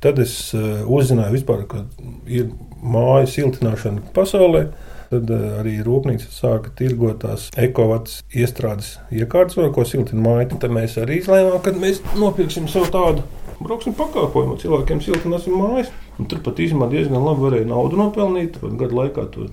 Tad 0.00 0.20
es 0.22 0.54
uzzināju, 0.54 1.34
vispār, 1.34 1.66
ka 1.68 1.82
ir 2.30 2.46
māju 2.80 3.28
siltināšana 3.28 4.14
pasaulē. 4.16 4.70
Tad 5.08 5.30
arī 5.32 5.78
rūpnīca 5.84 6.28
sāka 6.32 6.72
tirgot 6.76 7.22
tās 7.25 7.48
ekovats 7.60 8.22
iestrādes 8.32 8.94
iekārtas, 9.12 9.60
ko 9.75 9.84
siltina 9.88 10.25
māja. 10.25 10.50
Tad 10.54 10.72
mēs 10.72 10.96
arī 11.00 11.20
izlēmām, 11.20 11.60
ka 11.64 11.72
mēs 11.76 12.00
nopirksim 12.16 12.68
sev 12.72 12.88
tādu 12.94 13.25
brauksim 13.60 13.96
pakalpojumu, 13.98 14.58
cilvēkiem 14.62 15.04
siltināsim 15.04 15.56
mājas. 15.58 15.92
Un 16.18 16.28
tur 16.30 16.40
pat 16.44 16.60
īstenībā 16.62 16.88
diezgan 16.92 17.25
labi 17.25 17.46
varēja 17.46 17.68
naudu 17.68 18.00
nopelnīt. 18.00 18.60
Gadu 18.64 19.02
laikā 19.02 19.28
to 19.34 19.48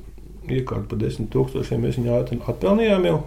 iekārtu 0.48 0.92
par 0.92 1.02
desmit 1.02 1.32
tūkstošiem 1.34 1.84
mēs 1.84 2.00
viņu 2.00 2.20
ātri 2.20 2.40
atpelnījām 2.40 3.10
jau. 3.12 3.24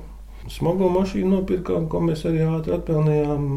Smago 0.49 0.89
mašīnu 0.93 1.29
nopirkām, 1.37 1.89
ko 1.93 2.01
mēs 2.05 2.25
arī 2.29 2.45
ātri 2.47 2.75
atpelnījām, 2.77 3.49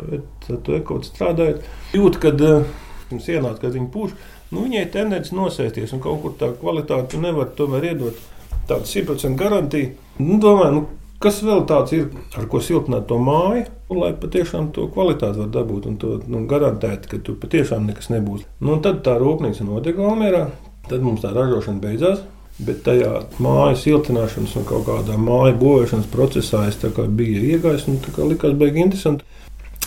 bet 0.00 0.50
ar 0.52 0.60
to 0.66 0.76
ekot 0.78 1.08
strādājot. 1.08 1.66
Jūt, 1.96 2.20
kad 2.22 2.40
mums 2.40 3.26
uh, 3.26 3.34
ienāca, 3.34 3.58
kad 3.64 3.74
viņi 3.76 3.90
pūš, 3.92 4.14
nu, 4.52 4.64
viņai 4.64 4.86
tendence 4.94 5.36
nosēsties 5.36 5.92
un 5.96 6.02
kaut 6.04 6.22
kur 6.24 6.36
tā 6.40 6.52
kvalitāti 6.60 7.20
nevar 7.20 7.52
tomēr 7.58 7.90
iedot 7.92 8.24
tādu 8.70 8.88
100% 8.88 9.36
garantiju. 9.38 9.92
Nu, 10.22 10.38
domāju, 10.40 10.78
nu, 10.78 10.86
kas 11.20 11.42
vēl 11.44 11.64
tāds 11.68 11.94
ir, 11.96 12.08
ar 12.38 12.48
ko 12.50 12.62
siltināt 12.64 13.08
to 13.10 13.20
māju, 13.20 13.66
lai 13.92 14.12
patiešām 14.16 14.70
to 14.76 14.88
kvalitāti 14.94 15.42
var 15.42 15.52
dabūt 15.52 15.88
un 15.90 16.00
to 16.00 16.16
nu, 16.30 16.44
garantēt, 16.50 17.08
ka 17.10 17.20
tur 17.24 17.36
patiešām 17.42 17.88
nekas 17.90 18.10
nebūs. 18.14 18.46
Nu, 18.64 18.78
tad 18.84 19.02
tā 19.06 19.18
rūpnīca 19.20 19.66
notiek 19.68 19.98
Valmērā, 20.00 20.46
tad 20.88 21.04
mums 21.04 21.24
tā 21.24 21.34
ražošana 21.36 21.82
beidzās. 21.82 22.24
Bet 22.60 22.82
tajā 22.84 23.10
māju 23.40 23.76
siltināšanas 23.80 24.52
un 24.60 24.66
kaut 24.68 24.84
kādā 24.84 25.16
māju 25.16 25.54
būvēšanas 25.62 26.08
procesā 26.12 26.66
es 26.68 26.76
biju 26.76 27.44
iegājis 27.54 27.86
un 27.88 28.00
likās 28.28 28.56
baigi 28.60 28.82
interesanti. 28.84 29.24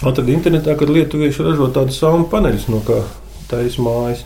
Atradu 0.01 0.33
internetā, 0.33 0.73
kad 0.75 0.89
lietuvieši 0.89 1.45
ražo 1.45 1.69
tādus 1.71 1.99
saumu 2.01 2.25
paneļus, 2.31 2.65
no 2.73 2.81
kā 2.83 3.03
taisa 3.51 3.83
mājas. 3.85 4.23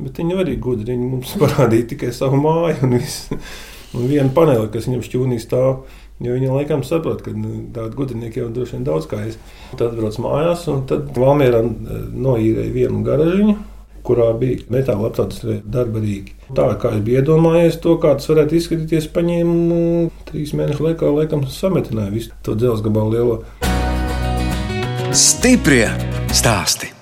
Bet 0.00 0.18
viņi 0.18 0.40
arī 0.42 0.56
gudri. 0.58 0.90
Viņi 0.90 1.10
mums 1.12 1.36
parādīja 1.42 1.92
tikai 1.94 2.10
savu 2.12 2.40
māju 2.42 2.82
un, 2.82 2.96
visu, 2.98 3.38
un 3.94 4.08
vienu 4.10 4.34
paneli, 4.34 4.66
kas 4.74 4.88
viņam 4.90 5.04
šķūnī 5.06 5.38
stāv. 5.42 5.84
Jo 6.22 6.34
viņi 6.34 6.50
laikam 6.50 6.82
saprot, 6.86 7.22
ka 7.22 7.32
nu, 7.34 7.68
tādu 7.74 7.98
gudrnieku 7.98 8.42
jau 8.42 8.50
droši 8.54 8.76
vien 8.76 8.84
daudz 8.86 9.06
kā 9.10 9.22
es. 9.28 9.38
Tad 9.78 9.94
brauc 9.98 10.18
mājās, 10.22 10.66
un 10.70 10.82
tad 10.90 11.14
Valmērā 11.18 11.62
eh, 11.62 12.02
noīrēja 12.26 12.74
vienu 12.74 13.02
garažiņu 13.06 13.56
kurā 14.04 14.30
bija 14.38 14.64
metāla 14.72 15.10
apgādes 15.10 15.42
darba 15.64 16.02
rīki. 16.04 16.36
Tā 16.54 16.68
kā 16.80 16.94
es 16.96 17.04
biju 17.04 17.22
iedomājies 17.22 17.80
to, 17.82 17.96
kā 18.02 18.14
tas 18.18 18.28
varētu 18.30 18.58
izskatīties, 18.58 19.10
paņēmu 19.14 19.78
trīs 20.30 20.54
mēnešu 20.56 20.88
laikā, 20.88 21.12
laikam, 21.18 21.46
sametināju 21.50 22.16
visu 22.18 22.34
to 22.44 22.56
dzelzceļa 22.58 22.88
gabalu 22.88 23.16
lielo. 23.16 23.38
Stiprie 25.14 25.88
stāstī! 26.34 26.93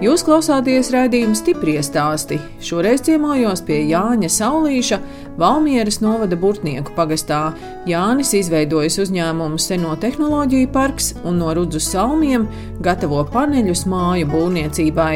Jūs 0.00 0.22
klausāties 0.24 0.88
raidījuma 0.94 1.36
stipri 1.36 1.74
stāstī. 1.84 2.38
Šoreiz 2.64 3.02
ciemojos 3.04 3.60
pie 3.66 3.82
Jāņa 3.90 4.30
Saulīša, 4.32 4.96
Valmieras 5.36 5.98
novada 6.00 6.38
Burtnieku 6.40 6.94
pagastā. 6.96 7.50
Jānis 7.84 8.32
izveidojis 8.38 8.96
uzņēmumu 9.04 9.60
Seno 9.60 9.92
tehnoloģiju 10.00 10.72
parks 10.72 11.10
un 11.20 11.36
no 11.42 11.52
Rudzu 11.52 11.84
salmiem 11.84 12.48
gatavo 12.80 13.20
paneļus 13.28 13.84
māju 13.92 14.32
būvniecībai. 14.32 15.14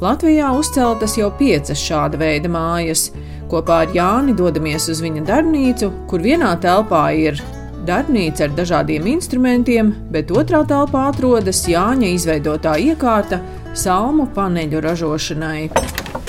Latvijā 0.00 0.48
uzceltas 0.56 1.20
jau 1.20 1.28
piecas 1.36 1.84
šāda 1.84 2.24
veida 2.24 2.48
mājas. 2.48 3.10
Kopā 3.52 3.82
ar 3.84 3.92
Jāni 3.92 4.32
dodamies 4.32 4.88
uz 4.88 5.04
viņa 5.04 5.28
darbnīcu, 5.28 5.92
kur 6.08 6.24
vienā 6.24 6.56
telpā 6.64 7.10
ir 7.20 7.36
darbnīca 7.84 8.46
ar 8.46 8.56
dažādiem 8.56 9.12
instrumentiem, 9.12 9.92
bet 10.08 10.32
otrā 10.32 10.64
telpā 10.64 11.10
atrodas 11.10 11.66
Jāņa 11.68 12.14
izveidotā 12.16 12.78
iekārta 12.80 13.42
salmu 13.72 14.26
paneļu 14.36 14.80
ražošanai. 14.84 15.70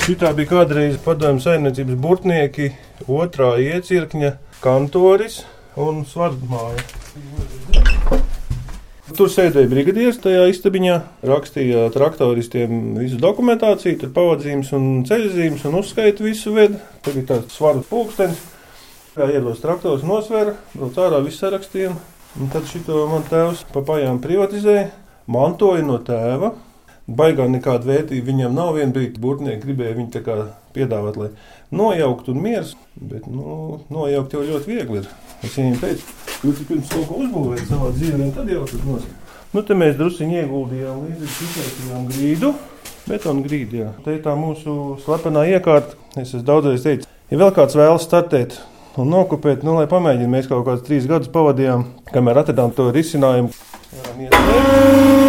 Šī 0.04 0.16
bija 0.20 0.48
kādreiz 0.48 0.96
padomju 1.04 1.44
saimniecības 1.44 2.00
burtnieki, 2.00 2.70
otrā 3.08 3.54
iecirkņa 3.60 4.32
kantoris 4.64 5.42
un 5.80 6.04
svarbmāja. 6.08 6.80
Tur 9.14 9.30
sēdēja 9.30 9.70
brigadieris 9.70 10.18
tajā 10.24 10.48
istabiņā, 10.54 10.96
rakstīja 11.28 11.84
traktoristiem 11.94 12.96
visu 12.98 13.20
dokumentāciju, 13.22 14.00
tur 14.02 14.14
pavadzīmes 14.16 14.72
un 14.74 14.90
ceļzīmes 15.06 15.68
un 15.70 15.78
uzskaita 15.84 16.24
visu 16.26 16.56
vedu. 16.56 16.80
Tur 17.04 17.20
bija 17.20 17.34
tāds 17.36 17.60
svaru 17.60 17.84
pulkstenis, 17.92 18.40
kā 19.14 19.28
iedos 19.30 19.62
traktors 19.62 20.08
nosvēra, 20.08 20.56
brauc 20.74 20.98
ārā 21.04 21.22
visu 21.28 21.44
sarakstījumu. 21.44 22.00
Un 22.40 22.50
tad 22.56 22.66
šito 22.72 23.04
man 23.12 23.28
tēvs 23.28 23.68
papājām 23.76 24.24
privatizēja, 24.24 24.88
mantoja 25.30 25.84
no 25.86 26.00
tēva, 26.02 26.56
baigā 27.08 27.48
nekāda 27.52 27.90
vērtība 27.90 28.30
viņam 28.32 28.56
nav. 28.58 28.74
Viena 28.78 28.96
brīdi 28.96 29.22
burtnieki 29.22 29.66
gribēja 29.66 29.98
viņu 29.98 30.24
piedāvāt, 30.74 31.18
lai 31.20 31.30
nojauktu 31.74 32.34
un 32.34 32.42
mieras, 32.42 32.76
bet 32.96 33.28
nu, 33.30 33.80
nojaukt 33.94 34.34
jau 34.34 34.44
ļoti 34.46 34.70
viegli 34.70 35.02
ir. 35.02 35.10
Es 35.44 35.58
viņiem 35.58 35.80
teicu, 35.82 36.14
jūs 36.46 36.62
pirms 36.70 36.92
kaut 36.94 37.08
ko 37.10 37.20
uzbūvējat 37.26 37.70
savā 37.70 37.92
dzīvē, 37.94 38.30
tad 38.36 38.52
jau 38.54 38.66
tur 38.70 38.86
nosaka. 38.88 39.20
Nu, 39.54 39.62
te 39.62 39.78
mēs 39.78 39.98
druskuļi 40.00 40.40
ieguldījām 40.42 41.02
līdzi 41.06 41.28
iztaisījām 41.30 42.06
grīdu, 42.10 42.54
betonu 43.06 43.46
grīdu. 43.46 43.82
Jā. 43.84 43.90
Te 44.06 44.16
ir 44.18 44.22
tā 44.26 44.34
mūsu 44.40 44.96
slepenā 45.04 45.46
iekārta. 45.52 46.00
Es 46.16 46.32
esmu 46.32 46.46
daudzreiz 46.48 46.86
teicis, 46.86 47.10
ja 47.30 47.42
vēl 47.42 47.54
kāds 47.54 47.78
vēlas 47.78 48.08
startēt 48.08 48.58
un 48.98 49.14
nokopēt, 49.14 49.66
nu, 49.66 49.78
lai 49.78 49.86
pamēģinātu. 49.92 50.34
Mēs 50.34 50.50
kaut 50.50 50.66
kādus 50.70 50.88
trīs 50.88 51.10
gadus 51.10 51.30
pavadījām, 51.34 51.86
kamēr 52.14 52.42
atradām 52.42 52.74
to 52.74 52.90
risinājumu. 52.96 53.54
Jā, 53.94 55.23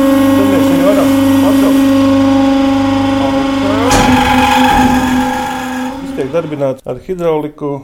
darbināts 6.34 6.84
ar 6.86 6.98
hidrauliku. 7.04 7.76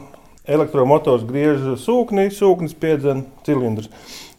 Elektromotors 0.51 1.21
griež 1.27 1.77
sūkni, 1.77 2.31
sūknis 2.33 2.73
piedzen 2.73 3.27
cilindrus. 3.45 3.91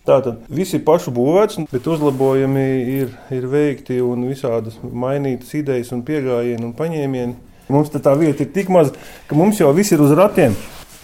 Tātad 0.02 0.40
viss 0.50 0.74
ir 0.74 0.82
pašu 0.82 1.12
būvēts, 1.14 1.60
bet 1.70 1.86
uzlabojumi 1.86 2.64
ir, 2.90 3.12
ir 3.30 3.46
veikti 3.46 4.00
un 4.02 4.26
visādas 4.26 4.80
mainītas 4.82 5.54
idejas 5.54 5.92
un 5.94 6.02
pieejami 6.02 6.58
un 6.66 6.74
paņēmieni. 6.74 7.36
Mums 7.70 7.94
tā 7.94 8.16
vieta 8.18 8.42
ir 8.42 8.50
tik 8.52 8.72
maza, 8.74 8.96
ka 9.30 9.38
mums 9.38 9.62
jau 9.62 9.70
viss 9.76 9.94
ir 9.94 10.02
uz 10.02 10.10
ratiem. 10.18 10.58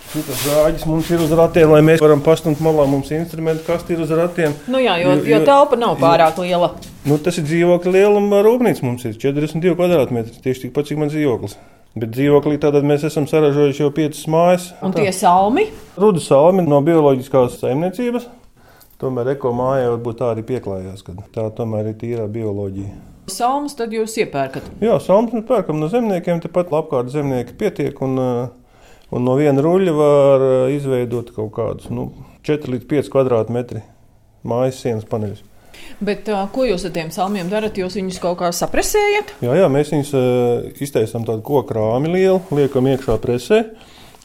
Šis 0.08 0.28
zāģis 0.40 0.84
mums 0.88 1.08
ir 1.12 1.22
uz 1.22 1.32
ratiem, 1.36 1.70
lai 1.70 1.82
mēs 1.84 2.02
varam 2.02 2.22
pastumt 2.24 2.58
malā. 2.64 2.88
Mums 2.88 3.12
instrumenti, 3.14 3.62
kas 3.66 3.86
ir 3.92 4.02
uz 4.02 4.10
ratiem. 4.10 4.54
Nu 4.66 4.80
jā, 4.82 4.98
jo, 5.02 5.14
jo, 5.20 5.26
jo 5.30 5.40
telpa 5.46 5.78
nav 5.78 5.98
pārāk 6.00 6.40
liela. 6.42 6.72
Nu, 7.06 7.20
tas 7.22 7.38
ir 7.38 7.46
dzīvokļa 7.46 7.92
lieluma 8.00 8.40
rūpnīca. 8.44 8.82
Mums 8.88 9.04
ir 9.06 9.18
42 9.20 9.76
kvadrātmetri. 9.76 10.40
Tieši 10.42 10.66
tikpat, 10.66 10.88
cik 10.90 11.04
man 11.04 11.12
dzīvoklis. 11.12 11.58
Bet 11.98 12.12
dzīvoklī 12.14 12.58
tātad 12.62 12.86
mēs 12.86 13.06
esam 13.08 13.26
saražojuši 13.30 13.84
jau 13.84 13.90
piecas 13.94 14.24
mājas. 14.30 14.70
Un 14.84 14.94
tie 14.96 15.10
salmi? 15.14 15.68
Rudu 15.98 16.22
salmi 16.22 16.66
no 16.66 16.80
bioloģiskās 16.86 17.58
saimniecības. 17.62 18.28
Tomēr 18.98 19.34
eko 19.36 19.52
mājā 19.54 19.92
varbūt 19.92 20.18
tā 20.18 20.32
arī 20.34 20.42
pieklājās, 20.46 21.04
ka 21.06 21.14
tā 21.34 21.48
tomēr 21.54 21.92
ir 21.92 21.98
tīrā 22.00 22.24
bioloģija. 22.30 22.94
Salmus 23.30 23.76
tad 23.78 23.92
jūs 23.92 24.16
iepērkat? 24.24 24.70
Jā, 24.82 24.96
salmus 25.04 25.36
mēs 25.36 25.44
pērkam 25.46 25.78
no 25.78 25.90
zemniekiem. 25.92 26.40
Tepat 26.42 26.72
apkārt 26.74 27.12
zemnieki 27.12 27.54
pietiek. 27.60 28.00
Un, 28.02 28.16
uh, 28.18 28.48
Un 29.08 29.24
no 29.24 29.38
viena 29.38 29.62
ruļļa 29.64 29.92
var 29.96 30.42
eh, 30.44 30.74
izveidot 30.76 31.32
kaut 31.36 31.54
kādus 31.56 31.88
nu, 31.92 32.10
4 32.44 32.74
līdz 32.74 32.88
5 32.90 33.12
kvadrātmetri 33.14 33.80
mājas 34.48 34.82
sienas 34.82 35.06
paneļus. 35.08 35.40
Bet, 35.98 36.28
uh, 36.30 36.44
ko 36.54 36.66
jūs 36.68 36.86
ar 36.86 36.94
tiem 36.94 37.12
salmiem 37.14 37.50
darat? 37.50 37.78
Jūs 37.78 37.98
viņus 37.98 38.20
kaut 38.22 38.38
kā 38.42 38.52
sapresējat? 38.54 39.34
Jā, 39.42 39.56
jā 39.58 39.68
mēs 39.72 39.92
viņus 39.94 40.14
uh, 40.14 40.68
iztaisām 40.84 41.26
tādu 41.28 41.42
koku 41.46 41.74
rāmi 41.78 42.12
lielu, 42.12 42.40
liekam 42.54 42.86
iekšā 42.90 43.18
presē, 43.22 43.64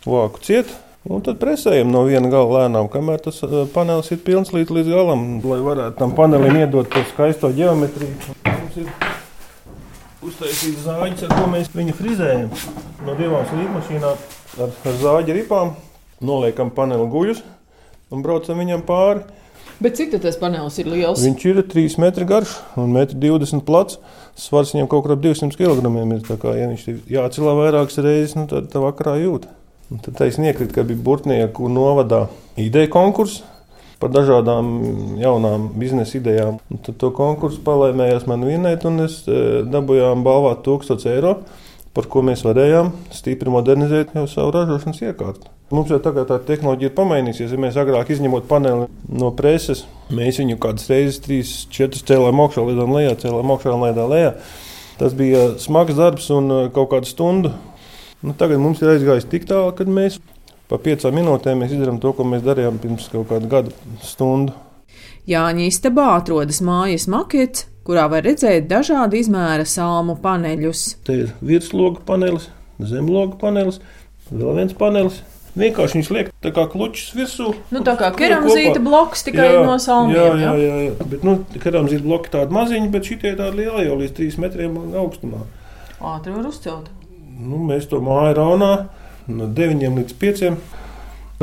vāku 0.05 0.43
ciet. 0.45 0.69
Un 1.03 1.19
tad 1.19 1.35
presējam 1.41 1.89
no 1.91 2.05
viena 2.07 2.29
gala 2.31 2.61
lēnām, 2.61 2.87
kamēr 2.91 3.19
tas 3.25 3.41
panelis 3.73 4.13
ir 4.15 4.21
pilns 4.23 4.53
līdz, 4.55 4.71
līdz 4.77 4.91
galam, 4.93 5.25
lai 5.43 5.57
varētu 5.65 5.99
tam 5.99 6.13
panelim 6.15 6.61
iedot 6.61 6.87
to 6.93 7.01
skaisto 7.09 7.49
geometriju. 7.57 8.37
Mums 8.47 8.77
ir 8.79 8.87
uztaisīts 10.23 10.85
zāģis, 10.85 11.25
ar 11.27 11.33
ko 11.35 11.49
mēs 11.51 11.73
viņu 11.75 11.97
frizējam 11.97 12.47
no 13.03 13.17
divām 13.19 13.43
slīdmašīnām 13.49 14.23
ar, 14.63 14.71
ar 14.71 14.97
zāģi 15.01 15.35
ripām, 15.41 15.73
noliekam 16.23 16.71
paneli 16.71 17.09
guļus 17.11 17.43
un 18.13 18.23
braucam 18.23 18.63
viņam 18.63 18.85
pāri. 18.87 19.25
Bet 19.83 19.97
cik 19.99 20.13
tas 20.23 20.37
panelis 20.39 20.77
ir 20.79 20.87
liels? 20.87 21.19
Viņš 21.25 21.45
ir 21.49 21.57
3 21.67 21.97
metri 21.99 22.27
garš 22.27 22.53
un 22.79 22.93
1,20 22.95 23.57
m 23.57 23.63
plats. 23.67 23.97
Svars 24.39 24.71
viņam 24.71 24.87
kaut 24.91 25.03
kur 25.03 25.17
ap 25.17 25.23
200 25.23 25.57
kg. 25.59 25.83
Ir, 26.15 26.21
kā, 26.39 26.53
ja 26.55 26.69
viņš 26.71 26.85
jācelā 27.11 27.55
vairākas 27.57 27.99
reizes, 27.99 28.37
nu, 28.39 28.47
tad 28.47 28.69
tā 28.71 28.79
vakarā 28.79 29.17
jūt. 29.19 29.49
Un 29.91 29.99
tad 30.01 30.15
taisnība 30.21 30.53
iekrīt, 30.53 30.71
ka 30.73 30.85
bija 30.87 31.03
burtnieku 31.03 31.67
novadā 31.69 32.25
ideja 32.57 32.89
konkurss 32.93 33.43
par 33.99 34.11
dažādām 34.11 34.71
jaunām 35.19 35.67
biznesa 35.79 36.17
idejām. 36.19 36.57
Un 36.71 36.81
tad 36.83 36.97
to 37.03 37.11
konkursu 37.15 37.61
palēmējās 37.67 38.25
man 38.31 38.47
vienēt, 38.47 38.87
un 38.89 39.05
es 39.05 39.21
e, 39.27 39.61
dabūjām 39.67 40.23
balvā 40.25 40.55
1000 40.63 41.11
eiro 41.13 41.37
par 41.93 42.09
ko 42.09 42.23
mēs 42.25 42.41
varējām 42.47 42.89
stipri 43.13 43.53
modernizēt 43.53 44.15
jau 44.17 44.25
savu 44.31 44.55
ražošanas 44.57 45.03
iekārtu. 45.05 45.52
Mums 45.71 45.89
jau 45.89 45.97
tagad 46.03 46.27
tā 46.29 46.37
tehnoloģija 46.43 46.91
ir 46.91 46.95
pamainījusies. 46.97 47.53
Ja 47.55 47.61
mēs 47.61 47.77
agrāk 47.79 48.11
izņemot 48.13 48.49
paneli 48.49 48.89
no 49.09 49.31
preses, 49.33 49.85
mēs 50.13 50.41
viņu 50.41 50.59
kādas 50.61 50.89
reizes, 50.91 51.21
trīs, 51.23 51.53
četras 51.73 52.03
cēlām 52.09 52.41
augšā, 52.43 52.65
lidām 52.67 52.93
lejā, 52.93 53.15
cēlām 53.23 53.53
augšā 53.55 53.73
un 53.73 53.85
lejā 53.85 54.07
lejā. 54.11 54.33
Tas 54.99 55.15
bija 55.17 55.47
smags 55.61 55.97
darbs 55.97 56.27
un 56.35 56.51
uh, 56.51 56.67
kaut 56.73 56.91
kādu 56.91 57.09
stundu. 57.09 57.53
Nu, 58.23 58.35
tagad 58.37 58.61
mums 58.61 58.83
ir 58.83 58.93
aizgājis 58.93 59.25
tik 59.31 59.47
tālu, 59.49 59.71
ka 59.75 59.87
mēs 59.89 60.19
pa 60.69 60.77
piecām 60.83 61.17
minūtēm 61.17 61.65
izdarām 61.65 61.97
to, 62.03 62.13
ko 62.15 62.27
mēs 62.27 62.45
darījām 62.45 62.77
pirms 62.83 63.09
kaut 63.11 63.31
kāda 63.31 63.49
gada 63.49 63.73
stundu. 64.05 64.53
Jāņa 65.29 65.67
istabā 65.71 66.09
atrodas 66.17 66.61
mājas 66.63 67.09
makets, 67.11 67.65
kurā 67.87 68.05
var 68.11 68.25
redzēt 68.27 68.69
dažādu 68.69 69.19
izmēra 69.19 69.65
salmu 69.67 70.17
paneļus. 70.23 70.85
Te 71.07 71.19
ir 71.23 71.35
virsloga 71.43 72.03
panelis, 72.07 72.49
zemloga 72.79 73.39
panelis, 73.41 73.81
vēl 74.29 74.59
viens 74.59 74.75
panelis. 74.77 75.23
Vienkārši 75.53 75.99
viņš 75.99 76.07
liek 76.15 76.29
tā 76.41 76.49
kā 76.53 76.63
klučus 76.71 77.11
virsū. 77.13 77.51
Nu, 77.69 77.83
tā 77.85 77.93
kā 77.99 78.09
keramzīta 78.17 78.81
bloks 78.81 79.21
tikai 79.27 79.51
jā, 79.51 79.59
no 79.67 79.75
salmiem. 79.81 80.15
Jā, 80.17 80.29
jā, 80.41 80.53
jā. 80.57 80.77
jā. 80.87 81.07
Bet, 81.11 81.25
nu, 81.27 81.35
keramzīta 81.61 82.05
bloki 82.05 82.31
tādi 82.33 82.57
maziņi, 82.57 82.89
bet 82.93 83.09
šitie 83.09 83.35
tādi 83.37 83.61
lieli 83.61 83.85
jau 83.85 83.97
līdz 83.99 84.15
3 84.17 84.39
metriem 84.41 84.79
augstumā. 84.97 85.43
Ātri 86.01 86.33
var 86.33 86.47
uzcelt. 86.49 86.89
Nu, 87.37 87.59
mēs 87.69 87.85
to 87.91 88.01
māju 88.01 88.33
raunā 88.39 88.71
no 89.29 89.49
9 89.59 89.99
līdz 89.99 90.15
5. 90.23 90.55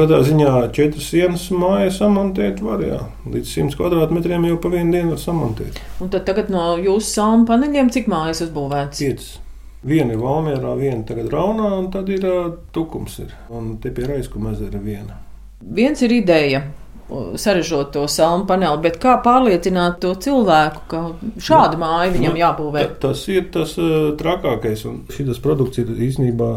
Katrā 0.01 0.21
ziņā 0.25 0.51
četras 0.73 1.11
sienas 1.13 1.43
mājā 1.53 1.91
samontēt 1.93 2.63
var, 2.65 2.81
jā. 2.81 3.03
Līdz 3.29 3.53
100 3.53 3.77
kvadrātmetriem 3.77 4.47
jau 4.49 4.57
pa 4.63 4.71
vienu 4.73 4.95
dienu 4.95 5.13
var 5.13 5.21
samontēt. 5.21 5.79
Un 6.01 6.11
tad 6.11 6.25
tagad 6.27 6.49
no 6.51 6.73
jūsu 6.81 7.19
salmu 7.19 7.47
paneļiem 7.51 7.91
cik 7.93 8.09
mājas 8.11 8.41
uzbūvētas? 8.47 9.03
5. 9.03 9.50
Viena 9.81 10.13
ir 10.13 10.21
Valmjerā, 10.21 10.75
viena 10.77 11.01
tagad 11.09 11.31
Raunā, 11.33 11.71
un 11.79 11.87
tad 11.93 12.09
ir 12.13 12.25
uh, 12.29 12.51
Tukums. 12.75 13.17
Ir. 13.23 13.33
Un 13.57 13.79
te 13.81 13.93
pie 13.97 14.05
Raiskuma 14.11 14.53
ezera 14.53 14.81
viena. 14.83 15.17
Viens 15.61 16.03
ir 16.05 16.13
ideja. 16.13 16.67
Sarežot 17.11 17.89
to 17.95 18.05
salmu 18.07 18.45
paneli, 18.47 18.77
bet 18.85 19.01
kā 19.03 19.17
pārliecināt 19.25 19.97
to 20.05 20.13
cilvēku, 20.15 20.83
ka 20.93 21.01
šāda 21.43 21.75
nu, 21.75 21.81
māja 21.81 22.13
viņam 22.15 22.37
nu, 22.37 22.39
jābūvē? 22.39 22.85
Ta, 22.85 22.99
tas 23.09 23.23
ir 23.33 23.49
tas 23.51 23.73
uh, 23.81 24.13
trakākais, 24.21 24.85
un 24.87 25.01
šis 25.11 25.41
produkts 25.43 25.81
ir 25.83 25.91
īstenībā 25.91 26.51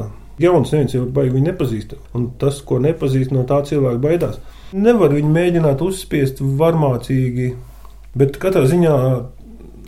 jauns. 0.44 0.74
Neviens 0.76 0.94
jau 0.94 1.06
baigi 1.16 1.34
viņu 1.38 1.48
nepazīst. 1.48 1.96
Un 2.20 2.28
tas, 2.42 2.60
ko 2.68 2.82
nepazīst, 2.84 3.32
no 3.34 3.48
tā 3.50 3.62
cilvēka 3.66 4.04
baidās. 4.04 4.38
Nevar 4.76 5.16
viņu 5.16 5.32
mēģināt 5.32 5.82
uzspiest 5.86 6.44
varmācīgi, 6.44 7.54
bet 8.20 8.38
katrā 8.44 8.68
ziņā 8.70 8.94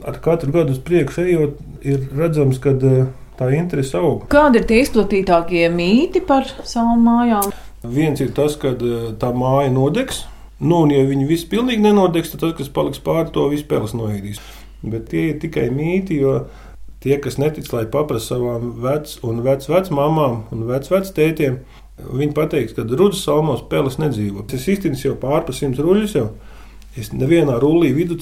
ar 0.06 0.20
katru 0.24 0.56
gadu 0.56 0.74
uz 0.74 0.82
priekšu 0.88 1.28
ejot, 1.28 1.62
ir 1.86 2.10
redzams, 2.16 2.58
ka 2.64 2.74
uh, 2.80 3.06
tā 3.40 3.50
interese 3.58 4.00
aug. 4.00 4.26
Kādi 4.32 4.62
ir 4.62 4.68
tie 4.70 4.82
izplatītākie 4.84 5.68
mīti 5.74 6.22
par 6.26 6.48
savām 6.64 7.04
mājām? 7.06 7.52
Viens 7.86 8.22
ir 8.24 8.32
tas, 8.36 8.58
ka 8.60 8.74
e, 8.74 9.12
tā 9.22 9.32
māja 9.36 9.72
nodegs. 9.74 10.24
Nu, 10.60 10.86
un, 10.86 10.94
ja 10.96 11.04
viņi 11.06 11.28
visi 11.28 11.50
pilnīgi 11.52 11.84
nenodegs, 11.84 12.32
tad 12.32 12.46
tas, 12.46 12.54
kas 12.58 12.72
paliks 12.72 13.02
pāri, 13.04 13.32
to 13.36 13.50
peles 13.68 13.94
noēdīs. 13.98 14.40
Bet 14.86 15.10
tie 15.12 15.32
ir 15.32 15.40
tikai 15.42 15.68
mīti, 15.74 16.22
jo 16.22 16.46
tie, 17.04 17.18
kas 17.22 17.38
netic, 17.42 17.68
lai 17.74 17.86
paprasa 17.92 18.34
savām 18.36 18.72
vec 18.82 19.18
un 19.26 19.44
vecmāmām 19.46 20.38
un 20.54 20.66
vectētiem, 20.70 21.60
viņi 22.00 22.36
pateiks, 22.36 22.76
ka 22.76 22.86
rudas 22.88 23.24
salmos 23.24 23.64
peles 23.70 24.00
nedzīvo. 24.02 24.46
Es 24.54 24.68
iztīnu 24.72 25.00
jau 25.00 25.16
pārpa 25.20 25.54
simts 25.56 25.82
ruļus 25.84 26.16
jau. 26.18 26.30
Es 26.96 27.12
nevienā 27.12 27.58
rullī 27.60 27.92
vidū 27.96 28.16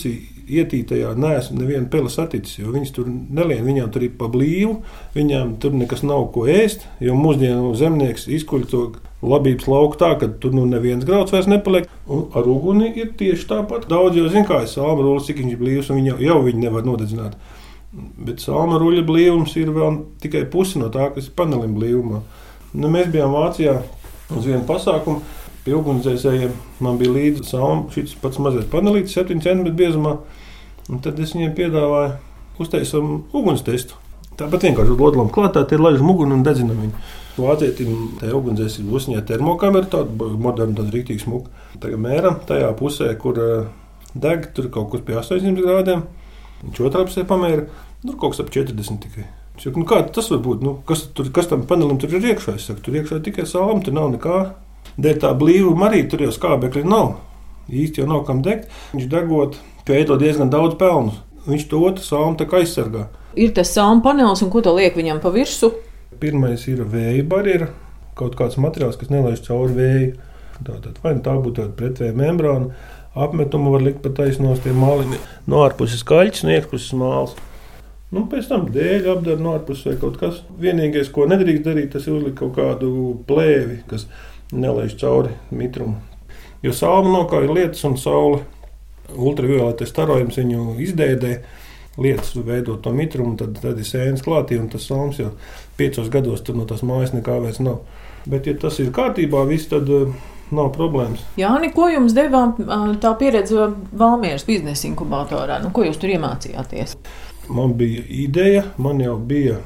ietītajā 0.44 1.14
neesmu 1.16 1.62
nevienu 1.62 1.88
peli 1.92 2.10
saticis, 2.12 2.58
jo 2.60 2.74
viņas 2.74 2.92
tur 2.96 3.08
nelien, 3.08 3.64
viņām 3.64 3.92
tur 3.94 4.04
ir 4.04 4.16
pa 4.20 4.28
blīvu, 4.32 4.80
viņām 5.16 5.56
tur 5.64 5.76
nekas 5.78 6.04
nav 6.04 6.26
ko 6.36 6.48
ēst, 6.52 6.84
jo 7.04 7.16
mūsdienu 7.16 7.72
zemnieks 7.80 8.28
izkuļ 8.40 8.66
to 8.72 8.84
labības 9.24 9.70
lauku 9.72 10.00
tā, 10.02 10.12
ka 10.20 10.28
tur 10.44 10.56
nu 10.56 10.66
neviens 10.68 11.06
grauds 11.08 11.32
vairs 11.32 11.48
nepaliek. 11.48 11.88
Un 12.12 12.26
ar 12.36 12.48
uguni 12.50 12.92
ir 13.00 13.14
tieši 13.20 13.48
tāpat. 13.54 13.88
Daudz 13.92 14.20
jau 14.20 14.28
zina, 14.32 14.46
kā 14.50 14.64
ir 14.66 14.72
sāla 14.72 14.98
rullis, 15.00 15.30
cik 15.30 15.40
viņš 15.40 15.60
blīvs, 15.62 15.92
un 15.94 16.04
jau, 16.10 16.18
jau 16.20 16.40
viņi 16.44 16.66
nevar 16.66 16.84
nodedzināt. 16.88 17.38
Bet 17.94 18.44
sāla 18.44 18.82
ruļļa 18.82 19.06
blīvums 19.08 19.56
ir 19.62 19.72
vēl 19.72 20.02
tikai 20.24 20.44
pusi 20.52 20.82
no 20.82 20.90
tā, 20.92 21.08
kas 21.16 21.30
ir 21.30 21.38
panelim 21.38 21.78
blīvumā. 21.78 22.20
Nu, 22.74 22.90
mēs 22.92 23.14
bijām 23.14 23.36
Vācijā 23.38 23.78
uz 24.34 24.50
vienu 24.50 24.66
pasākumu 24.68 25.22
Pie 25.64 25.76
ugunsdzēsējiem 25.78 26.56
man 26.84 26.98
bija 27.00 27.14
līdzi 27.16 27.46
salma, 27.48 27.86
šis 27.94 28.18
pats 28.20 28.40
mazais 28.44 28.68
panelītis, 28.72 29.16
7 29.16 29.40
cm 29.44 29.70
biezumā. 29.78 30.18
Tad 31.06 31.20
es 31.24 31.32
viņiem 31.38 31.54
piedāvāju 31.56 32.18
uztaisīt 32.60 33.36
uguns 33.36 33.64
testu. 33.64 34.00
Tāpat 34.38 34.66
vienkārši 34.68 34.96
uz 34.96 35.00
lodām 35.00 35.30
klātā 35.32 35.62
ir 35.72 35.84
laižam 35.84 36.10
uguni 36.12 36.36
un 36.36 36.44
dedzinam 36.44 36.82
viņu. 36.82 37.04
Vācietim 37.38 37.94
tajā 38.20 38.34
ugunsdzēsī 38.38 38.84
būs 38.90 39.08
viņa 39.10 39.22
termokamera, 39.30 39.88
tāda 39.90 40.28
moderna, 40.42 40.76
tāda 40.82 40.94
rīktīga 40.94 41.24
smuka. 41.24 41.54
Tagad 41.82 42.02
mēram 42.02 42.42
tajā 42.50 42.74
pusē, 42.78 43.08
kur 43.22 43.40
eh, 43.42 43.70
deg, 44.14 44.50
tur 44.58 44.68
kaut 44.74 44.92
kur 44.92 45.06
pie 45.06 45.16
800 45.22 45.64
grādiem. 45.64 46.04
Viņš 46.66 46.84
otrā 46.90 47.06
pusē 47.08 47.24
pamēra, 47.30 47.70
tur 48.04 48.20
kaut 48.20 48.36
kas 48.36 48.44
ap 48.44 48.52
40 48.54 49.02
tikai. 49.06 49.26
Saku, 49.62 49.80
nu 49.80 49.88
kā 49.90 50.02
tas 50.14 50.30
var 50.34 50.42
būt? 50.46 50.66
Nu, 50.66 50.76
kas, 50.88 51.06
tur, 51.14 51.30
kas 51.34 51.50
tam 51.50 51.66
panelim 51.70 52.00
tur 52.02 52.14
ir 52.18 52.26
iekšā? 52.34 52.58
Es 52.58 52.66
saku, 52.70 52.82
tur 52.86 52.98
iekšā 52.98 53.22
tikai 53.26 53.46
salma, 53.50 53.84
tur 53.86 53.94
nav 53.94 54.10
nekā. 54.16 54.40
Dēļ 55.02 55.22
tā 55.24 55.32
blīvuma 55.38 55.88
arī 55.90 56.04
tur 56.10 56.22
jau 56.26 56.34
skābekļi 56.34 56.84
nav. 56.86 57.16
Īsti 57.72 58.04
jau 58.04 58.10
nav 58.10 58.26
kam 58.28 58.44
degt. 58.46 58.70
Viņš 58.94 59.08
degot, 59.10 59.58
pētot 59.88 60.22
diezgan 60.22 60.52
daudz 60.54 60.78
pelnu. 60.80 61.16
Viņš 61.48 61.66
to 61.72 61.80
otru 61.84 62.06
salmu 62.06 62.38
tā 62.40 62.48
kā 62.50 62.62
aizsargā. 62.62 63.08
Ir 63.40 63.56
tas 63.58 63.72
salmu 63.74 64.04
panelis, 64.06 64.44
un 64.46 64.52
ko 64.54 64.62
to 64.64 64.72
liek 64.78 64.96
viņam 64.96 65.20
pa 65.24 65.32
virsmu? 65.34 65.72
Pirmais 66.22 66.68
ir 66.70 66.84
vēja 66.88 67.24
barjera, 67.28 67.72
kaut 68.20 68.38
kāds 68.38 68.60
materiāls, 68.62 69.00
kas 69.00 69.10
nelaiž 69.12 69.42
cauri 69.48 69.78
vēju. 69.80 70.12
Tātad, 70.64 71.00
vai 71.04 71.16
nu 71.18 71.24
tā 71.26 71.34
būtu 71.42 71.58
tāda 71.58 71.74
pretvēja 71.80 72.14
membrāna, 72.16 72.70
apmetumu 73.18 73.74
var 73.74 73.82
likt 73.84 74.04
pa 74.04 74.12
taisnos 74.14 74.62
tiem 74.64 74.78
mālim. 74.80 75.18
No 75.50 75.64
ārpuses 75.66 76.06
kaļķis, 76.08 76.46
no 76.46 76.54
iekšpuses 76.54 76.94
māls. 77.02 77.34
Nu, 78.14 78.28
pēc 78.30 78.46
tam 78.52 78.68
dēļ 78.70 79.10
apdara 79.16 79.42
no 79.42 79.56
ārpuses 79.58 79.90
vai 79.90 79.96
kaut 79.98 80.20
kas. 80.22 80.44
Vienīgais, 80.62 81.10
ko 81.12 81.26
nedrīkst 81.26 81.66
darīt, 81.66 81.90
tas 81.96 82.06
ir 82.06 82.20
uzlikt 82.20 82.38
kaut 82.38 82.54
kādu 82.60 82.92
plēvi, 83.28 83.80
kas 83.90 84.06
nelaiž 84.54 84.98
cauri 85.02 85.34
mitrumu. 85.52 85.98
Jo 86.64 86.72
kā 87.30 87.44
ir 87.44 87.52
lietas 87.52 87.84
un 87.84 87.98
saule. 87.98 88.44
Ultravioletes 89.14 89.90
starojums 89.92 90.38
viņu 90.40 90.78
izdēdē, 90.80 91.34
lietas 91.98 92.32
veido 92.36 92.78
to 92.82 92.94
mitrumu, 92.96 93.36
tad, 93.38 93.60
tad 93.62 93.78
ir 93.78 93.86
sēnes 93.86 94.24
klātī 94.24 94.58
un 94.58 94.70
tas 94.72 94.88
salms 94.88 95.20
jau 95.20 95.34
piecos 95.78 96.10
gados 96.10 96.42
tur 96.42 96.56
no 96.56 96.66
tās 96.66 96.82
mājas 96.82 97.12
nekā 97.14 97.36
vairs 97.44 97.60
nav. 97.60 97.84
Bet, 98.26 98.48
ja 98.48 98.56
tas 98.56 98.80
ir 98.80 98.94
kārtībā, 98.96 99.44
viss 99.50 99.68
tad 99.68 99.90
uh, 99.92 100.08
nav 100.56 100.72
problēmas. 100.76 101.24
Jā, 101.40 101.52
ko 101.76 101.90
jums 101.92 102.16
deva 102.16 102.46
tā 103.04 103.14
pieredze 103.20 103.68
Valmieras 103.92 104.46
biznesa 104.48 104.88
inkubatorā? 104.90 105.60
Nu, 105.64 105.74
ko 105.76 105.86
jūs 105.88 106.00
tur 106.02 106.14
iemācījāties? 106.14 106.96
Man 107.52 107.76
bija 107.80 108.06
ideja, 108.08 108.64
man 108.82 109.02
jau 109.04 109.18
bija 109.20 109.60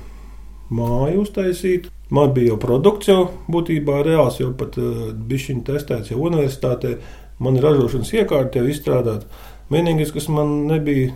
māju 0.74 1.24
uztaisīt. 1.28 1.92
Man 2.10 2.32
bija 2.36 2.54
jau 2.54 2.58
produkts, 2.62 3.10
jau 3.12 3.28
būtībā 3.52 4.00
reāls, 4.08 4.40
jau 4.40 4.54
pat 4.56 4.78
uh, 4.80 5.10
bija 5.12 5.52
viņa 5.52 5.64
testēts 5.68 6.14
jau 6.14 6.22
universitātē. 6.24 6.96
Man 7.44 7.60
ir 7.60 7.68
ražošanas 7.68 8.14
iekārta 8.16 8.62
jau 8.62 8.72
izstrādāta. 8.72 9.28
Vienīgais, 9.70 10.14
kas 10.16 10.30
man 10.32 10.64
nebija 10.70 11.12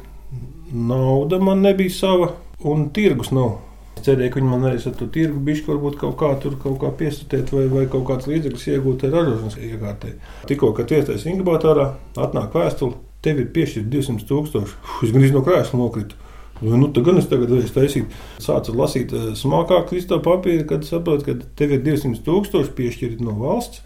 nauda, 0.71 1.39
man 1.39 1.63
nebija 1.63 1.93
sava 1.95 2.33
un 2.67 2.89
tirgus 2.93 3.31
nav. 3.35 3.59
Es 3.97 4.05
cerēju, 4.05 4.31
ka 4.33 4.39
viņi 4.39 4.49
man 4.49 4.65
varēs 4.65 4.87
ar 4.89 4.95
to 4.99 5.07
tirgu 5.13 5.39
bišķi 5.47 5.67
varbūt 5.67 5.97
kaut 6.01 6.17
kā 6.19 6.31
tur 6.43 6.55
kaut 6.61 6.77
kā 6.81 6.91
piesatīt 6.99 7.51
vai, 7.55 7.65
vai 7.71 7.85
kaut 7.91 8.05
kāds 8.07 8.27
līdzeklis 8.29 8.67
iegūt 8.73 9.07
ražošanas 9.07 9.57
iekārtē. 9.61 10.13
Tikko, 10.49 10.71
kad 10.77 10.91
iestājas 10.91 11.27
inkubatorā, 11.31 11.87
atnāk 12.19 12.55
vēstule, 12.55 12.99
tev 13.25 13.41
ir 13.43 13.51
piešķirta 13.55 13.91
200 13.93 14.27
tūkstoši. 14.29 14.79
Es 15.05 15.13
gandrīz 15.13 15.35
no 15.35 15.43
krēsla 15.45 15.81
nokritu. 15.81 16.20
Nu, 16.61 16.91
tad 16.93 17.07
gan 17.07 17.17
es 17.17 17.25
tagad 17.29 17.49
varēšu 17.49 17.73
taisīt. 17.73 18.17
Sācu 18.41 18.75
lasīt 18.77 19.13
eh, 19.17 19.31
smalkāk 19.37 19.93
visu 19.95 20.11
to 20.11 20.19
papīru, 20.21 20.67
kad 20.69 20.85
saprotu, 20.85 21.25
ka 21.25 21.49
tev 21.57 21.73
ir 21.77 21.81
200 21.87 22.21
tūkstoši 22.25 22.75
piešķirti 22.77 23.25
no 23.25 23.33
valsts. 23.39 23.81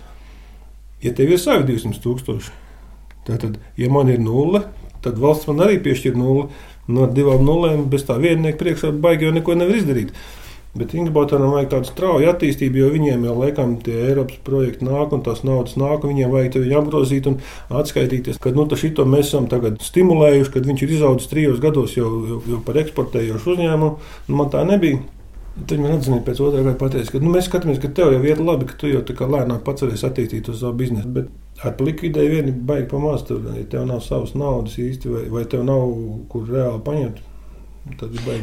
Ja 1.03 1.13
tev 1.15 1.31
ir 1.31 1.39
savi 1.39 1.67
200 1.69 2.01
tūkstoši, 2.03 2.51
tad, 3.27 3.59
ja 3.79 3.91
man 3.91 4.11
ir 4.11 4.19
nulle, 4.23 4.65
tad 5.05 5.19
valsts 5.21 5.47
man 5.47 5.63
arī 5.63 5.79
piešķir 5.85 6.17
nulli. 6.19 6.49
No 6.85 7.07
divām 7.09 7.41
nulēm 7.47 7.87
bez 7.89 8.03
tā 8.05 8.19
viennieka 8.21 8.59
priekšā 8.59 8.91
baigi 9.01 9.25
jau 9.25 9.31
neko 9.33 9.55
nevar 9.57 9.79
izdarīt. 9.79 10.11
Bet 10.75 10.91
inkubatoram 10.91 11.53
vajag 11.55 11.69
tādu 11.71 11.87
strauju 11.87 12.27
attīstību, 12.33 12.81
jo 12.81 12.87
viņiem 12.91 13.21
jau 13.23 13.35
laikam 13.39 13.77
tie 13.83 13.95
Eiropas 14.09 14.41
projekti 14.43 14.83
nāk 14.83 15.13
un 15.15 15.21
tās 15.23 15.45
naudas 15.47 15.77
nāk, 15.79 16.03
un 16.03 16.11
viņiem 16.11 16.33
vajag 16.33 16.57
viņu 16.59 16.79
apgrozīt 16.81 17.29
un 17.31 17.37
atskaitīties, 17.71 18.41
ka 18.43 18.51
nu, 18.51 18.65
šito 18.75 19.05
mēs 19.07 19.29
esam 19.31 19.47
stimulējuši, 19.47 20.51
kad 20.51 20.67
viņš 20.67 20.83
ir 20.83 20.95
izaudzis 20.97 21.31
trijos 21.31 21.61
gados 21.63 21.95
jau, 21.95 22.09
jau, 22.27 22.41
jau 22.51 22.59
par 22.67 22.81
eksportējošu 22.83 23.53
uzņēmumu. 23.55 24.09
Nu, 24.27 24.35
man 24.35 24.51
tā 24.51 24.65
nebija. 24.67 24.99
Tad 25.55 25.79
man 25.79 25.93
atzīmēja 25.95 26.25
pēc 26.27 26.39
otrā 26.43 26.65
gada 26.65 26.75
pateikt, 26.75 27.13
ka 27.13 27.21
nu, 27.23 27.29
mēs 27.31 27.45
skatāmies, 27.47 27.77
ka 27.79 27.87
tev 27.95 28.11
jau 28.11 28.19
ir 28.27 28.41
labi, 28.43 28.67
ka 28.67 28.75
tu 28.75 28.89
jau 28.91 28.99
tā 29.07 29.15
kā 29.15 29.29
lēnām 29.31 29.61
pats 29.63 29.85
varēsi 29.85 30.03
attīstīt 30.09 30.49
uz 30.51 30.59
savu 30.59 30.75
biznesu. 30.81 31.07
Bet 31.15 31.29
ar 31.63 31.79
likvidēju 31.79 32.33
vieni 32.33 32.51
baigi 32.51 32.89
pamāst, 32.91 33.29
tur, 33.29 33.39
ja 33.55 33.63
tev 33.71 33.85
nav 33.87 34.01
savas 34.03 34.35
naudas 34.35 34.75
īsti, 34.75 35.13
vai, 35.13 35.23
vai 35.31 35.45
tev 35.47 35.63
nav 35.63 35.87
kur 36.33 36.51
reāli 36.51 36.83
paņemt. 36.83 37.23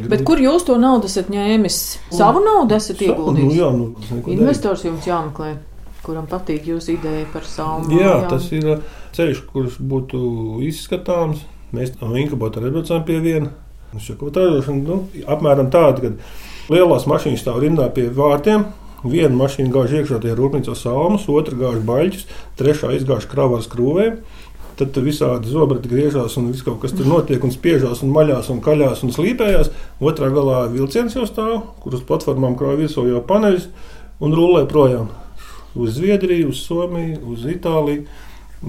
Bet 0.09 0.23
kur 0.23 0.39
jūs 0.39 0.63
to 0.67 0.77
naudu 0.79 1.09
esat 1.11 1.27
ņēmis? 1.31 1.79
Savu 2.15 2.39
naudu 2.45 2.77
esat 2.77 3.01
ieguldījis? 3.03 3.49
Nu, 3.49 3.55
jā, 3.57 3.69
nu, 3.75 4.21
Investors 4.31 4.85
jums 4.87 5.07
jāmeklē. 5.07 5.57
kuram 6.03 6.27
patīk 6.27 6.65
jūsu 6.67 6.97
ideja 6.97 7.25
par 7.31 7.45
salmu. 7.47 7.91
Jā, 7.95 8.15
jā, 8.23 8.29
tas 8.31 8.47
ir 8.51 8.65
uh, 8.73 8.79
ceļš, 9.15 9.43
kurš 9.51 9.77
būtu 9.79 10.19
izskatāms. 10.67 11.43
Mēs 11.73 11.95
no 12.01 12.11
inkubatora 12.19 12.71
braucām 12.73 13.05
pie 13.07 13.19
viena. 13.23 13.51
Tā 13.93 14.45
ir 14.49 14.69
nu, 14.81 15.03
apmēram 15.29 15.69
tāda, 15.73 16.01
ka 16.01 16.73
lielās 16.73 17.05
mašīnas 17.09 17.43
stāv 17.43 17.61
rindā 17.63 17.87
pie 17.93 18.09
vārtiem. 18.13 18.65
Viena 19.03 19.35
mašīna 19.35 19.71
gāž 19.73 19.97
iekšā 19.99 20.21
tajā 20.23 20.35
rūpnīcā 20.37 20.73
salmas, 20.79 21.25
otra 21.27 21.57
gāž 21.59 21.81
baļķus, 21.83 22.27
trešā 22.59 22.93
izgāž 22.95 23.27
kravu 23.27 23.57
ar 23.57 23.65
skrūvēm. 23.65 24.21
Tad 24.77 24.93
tur 24.95 25.05
visādi 25.05 25.51
zobrati 25.53 25.89
griežās 25.91 26.37
un 26.39 26.47
viss 26.49 26.65
kaut 26.65 26.79
kas 26.81 26.95
tur 26.97 27.05
notiek, 27.09 27.43
un 27.45 27.53
spiežās, 27.53 28.01
un 28.05 28.13
maļās, 28.15 28.49
un 28.53 28.61
kaļās 28.65 29.03
un 29.05 29.13
slīpējās. 29.13 29.69
Otrā 30.01 30.31
galā 30.33 30.63
vilciens 30.73 31.13
jau 31.13 31.27
stāv, 31.29 31.59
kur 31.83 31.97
uz 31.97 32.05
platformām 32.07 32.57
krāj 32.57 32.79
virsū 32.81 33.05
jau 33.09 33.21
paneļus 33.29 33.67
un 34.23 34.33
rullē 34.33 34.63
projām 34.69 35.11
uz 35.75 35.95
Zviedriju, 35.97 36.49
uz 36.49 36.61
Somiju, 36.65 37.19
uz 37.33 37.45
Itāliju. 37.49 38.05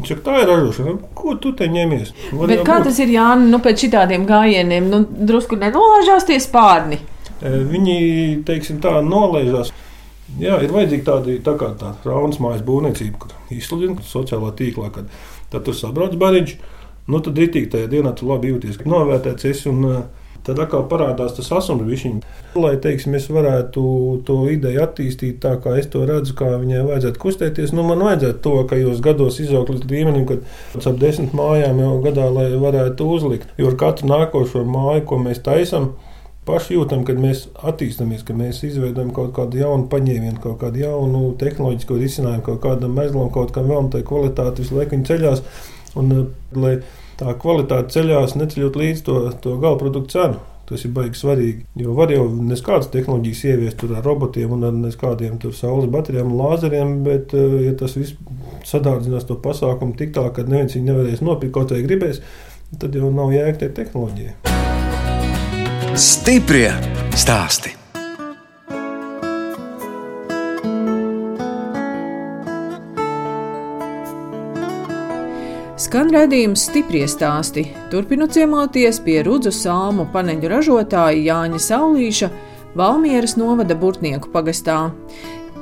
Čak, 0.04 0.24
tā 0.26 0.40
ir 0.42 0.48
ražošana. 0.50 0.96
Ko 1.14 1.36
tu 1.38 1.52
te 1.54 1.68
ņemies? 1.70 2.10
Kā 2.32 2.38
būt? 2.40 2.88
tas 2.88 2.96
ir 2.98 3.12
Jānis, 3.14 3.50
nu, 3.52 3.60
pēc 3.62 3.84
šādiem 3.86 4.24
gājieniem, 4.26 4.88
nu, 4.90 5.04
drusku 5.06 5.58
nenolaižās 5.60 6.26
tie 6.26 6.40
spārni? 6.42 6.98
E, 7.38 7.52
viņi, 7.70 7.98
teiksim, 8.46 8.80
tā 8.82 8.96
nolaižās. 9.06 9.70
Jā, 10.40 10.56
ir 10.64 10.72
vajadzīga 10.74 11.06
tāda 11.06 11.36
tā 11.46 11.54
kā 11.60 11.68
tā 11.78 11.92
raunas 12.08 12.40
mājas 12.42 12.64
būvniecība, 12.66 13.20
kur 13.22 13.54
izsludina 13.54 14.02
sociālā 14.02 14.50
tīklā, 14.58 14.90
kad 14.96 15.12
tad 15.54 15.64
tur 15.68 15.78
sabrauc 15.78 16.18
bariņš. 16.20 16.58
Nu, 17.08 17.20
tad 17.24 17.38
rītīgi 17.38 17.72
tajā 17.72 17.88
dienā 17.92 18.14
tu 18.16 18.28
labi 18.28 18.52
jūties, 18.52 18.78
ka 18.80 18.88
novērtēts 18.88 19.50
esi 19.50 19.68
un 19.68 19.82
uh, 19.88 19.98
tad 20.44 20.60
atkal 20.60 20.84
parādās 20.88 21.34
tas 21.36 21.50
asums 21.56 21.84
višķiņš. 21.88 22.40
Lai, 22.60 22.74
teiksim, 22.82 23.16
es 23.18 23.26
varētu 23.32 23.84
to 24.28 24.36
ideju 24.52 24.82
attīstīt 24.84 25.40
tā, 25.42 25.54
kā 25.62 25.76
es 25.80 25.88
to 25.92 26.04
redzu, 26.08 26.36
kā 26.38 26.52
viņai 26.60 26.84
vajadzētu 26.88 27.22
kustēties, 27.22 27.72
nu, 27.76 27.84
man 27.88 28.04
vajadzētu 28.04 28.42
to, 28.44 28.54
ka 28.70 28.78
jūs 28.78 29.02
gados 29.04 29.40
izaugt 29.42 29.72
līdz 29.74 29.88
līmenim, 29.90 30.26
kad 30.28 30.44
ap 30.80 30.98
desmit 31.00 31.36
mājām 31.36 31.80
jau 31.82 31.94
gadā, 32.04 32.28
lai 32.32 32.48
varētu 32.60 33.08
uzlikt. 33.16 33.48
Jo 33.60 33.72
ar 33.72 33.78
katru 33.80 34.10
nākošo 34.12 34.64
māju, 34.68 35.06
ko 35.08 35.20
mēs 35.24 35.40
taisam, 35.44 35.94
paši 36.46 36.76
jūtam, 36.76 37.04
kad 37.08 37.20
mēs 37.20 37.46
attīstāmies, 37.64 38.24
ka 38.26 38.36
mēs 38.36 38.62
izveidojam 38.66 39.12
kaut 39.16 39.32
kādu 39.36 39.60
jaunu 39.60 39.88
paņēmienu, 39.92 40.40
kaut 40.42 40.58
kādu 40.62 40.82
jaunu 40.84 41.22
tehnoloģisku 41.40 41.98
risinājumu, 42.00 42.44
kaut 42.48 42.62
kādam 42.64 42.96
mezglam, 42.98 43.30
kaut 43.34 43.54
kam 43.54 43.70
vēl, 43.70 43.86
un 43.86 43.92
tā 43.92 44.02
kvalitāte 44.06 44.64
visu 44.64 44.78
laiku 44.78 45.00
ceļās. 45.08 45.44
Un, 46.00 46.10
lai 46.58 46.78
tā 47.20 47.36
kvalitāte 47.40 47.94
ceļās, 47.94 48.34
neceļot 48.38 48.80
līdz 48.80 49.04
to, 49.06 49.20
to 49.44 49.56
gala 49.62 49.80
produktu 49.80 50.16
cenu. 50.16 50.42
Tas 50.64 50.80
ir 50.86 50.94
baigi 50.96 51.20
svarīgi. 51.20 51.66
Jo 51.76 51.92
var 51.92 52.08
jau 52.08 52.24
neskādas 52.48 52.88
tehnoloģijas 52.92 53.42
ieviest 53.50 53.84
ar 53.84 53.98
robotiem 54.06 54.54
un 54.56 54.64
ar 54.64 54.72
neskādiem 54.72 55.36
saules 55.52 55.92
baterijām 55.92 56.32
un 56.32 56.40
lāzeriem, 56.40 56.96
bet, 57.04 57.36
eh, 57.36 57.58
ja 57.66 57.74
tas 57.76 57.98
viss 58.00 58.16
sadārdzinās 58.64 59.28
to 59.28 59.36
pasākumu 59.44 59.92
tik 60.00 60.16
tālu, 60.16 60.32
ka 60.32 60.48
neviens 60.48 60.78
viņu 60.78 60.88
nevarēs 60.88 61.24
nopirkt, 61.26 61.52
kaut 61.58 61.76
vai 61.76 61.84
gribēs, 61.84 62.24
tad 62.80 62.96
jau 62.96 63.12
nav 63.12 63.36
jēga 63.36 63.60
tai 63.60 63.72
tehnoloģijai. 63.76 64.53
Stiprie 65.94 66.72
stāstī! 67.14 67.70
Skan 75.78 76.10
redzējums 76.10 76.64
stipri 76.66 77.04
stāsti. 77.06 77.68
Turpinu 77.94 78.26
ciemoties 78.26 78.98
pie 79.06 79.20
Rudzu 79.22 79.54
salmu 79.54 80.08
paneļu 80.10 80.50
ražotāja 80.50 81.14
Jāņa 81.28 81.62
Saulīša 81.62 82.32
Valmieras 82.74 83.38
novada 83.38 83.78
Burtnieku 83.78 84.34
pagastā. 84.34 84.88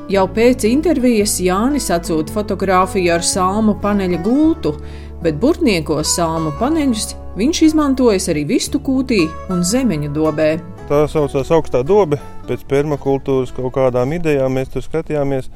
Jau 0.09 0.29
pēc 0.33 0.65
intervijas 0.65 1.43
Jānis 1.45 1.93
atsūta 1.93 2.33
fotografiju 2.33 3.19
ar 3.19 3.21
salmu 3.21 3.77
paneļa 3.85 4.25
gultu, 4.25 4.79
bet 5.21 5.37
burtniekos 5.45 6.17
salmu 6.17 6.57
paneļus 6.57 7.19
viņš 7.37 7.63
izmantojas 7.69 8.29
arī 8.33 8.45
vistu 8.49 8.81
kūtī 8.83 9.25
un 9.53 9.63
zemeņu 9.65 10.11
dobē. 10.15 10.49
Tā 10.89 11.05
saucās 11.09 11.53
augstā 11.55 11.83
dobe. 11.87 12.19
Pēc 12.49 12.65
permakultūras 12.69 13.55
kaut 13.57 13.73
kādām 13.77 14.13
idejām 14.19 14.59
mēs 14.59 14.73
tur 14.75 14.85
skatījāmies. 14.85 15.49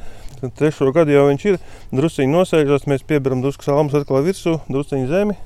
Trešo 0.57 0.93
gadu 0.93 1.15
jau 1.15 1.27
viņš 1.31 1.45
ir 1.51 1.59
druskuļi 1.97 2.29
nosēžās, 2.31 2.87
mēs 2.91 3.05
piebaram 3.09 3.43
drusku 3.45 3.67
salmas 3.67 3.97
atkal 3.97 4.25
virsū, 4.25 4.59
druskuļi 4.69 5.09
zemi. 5.11 5.37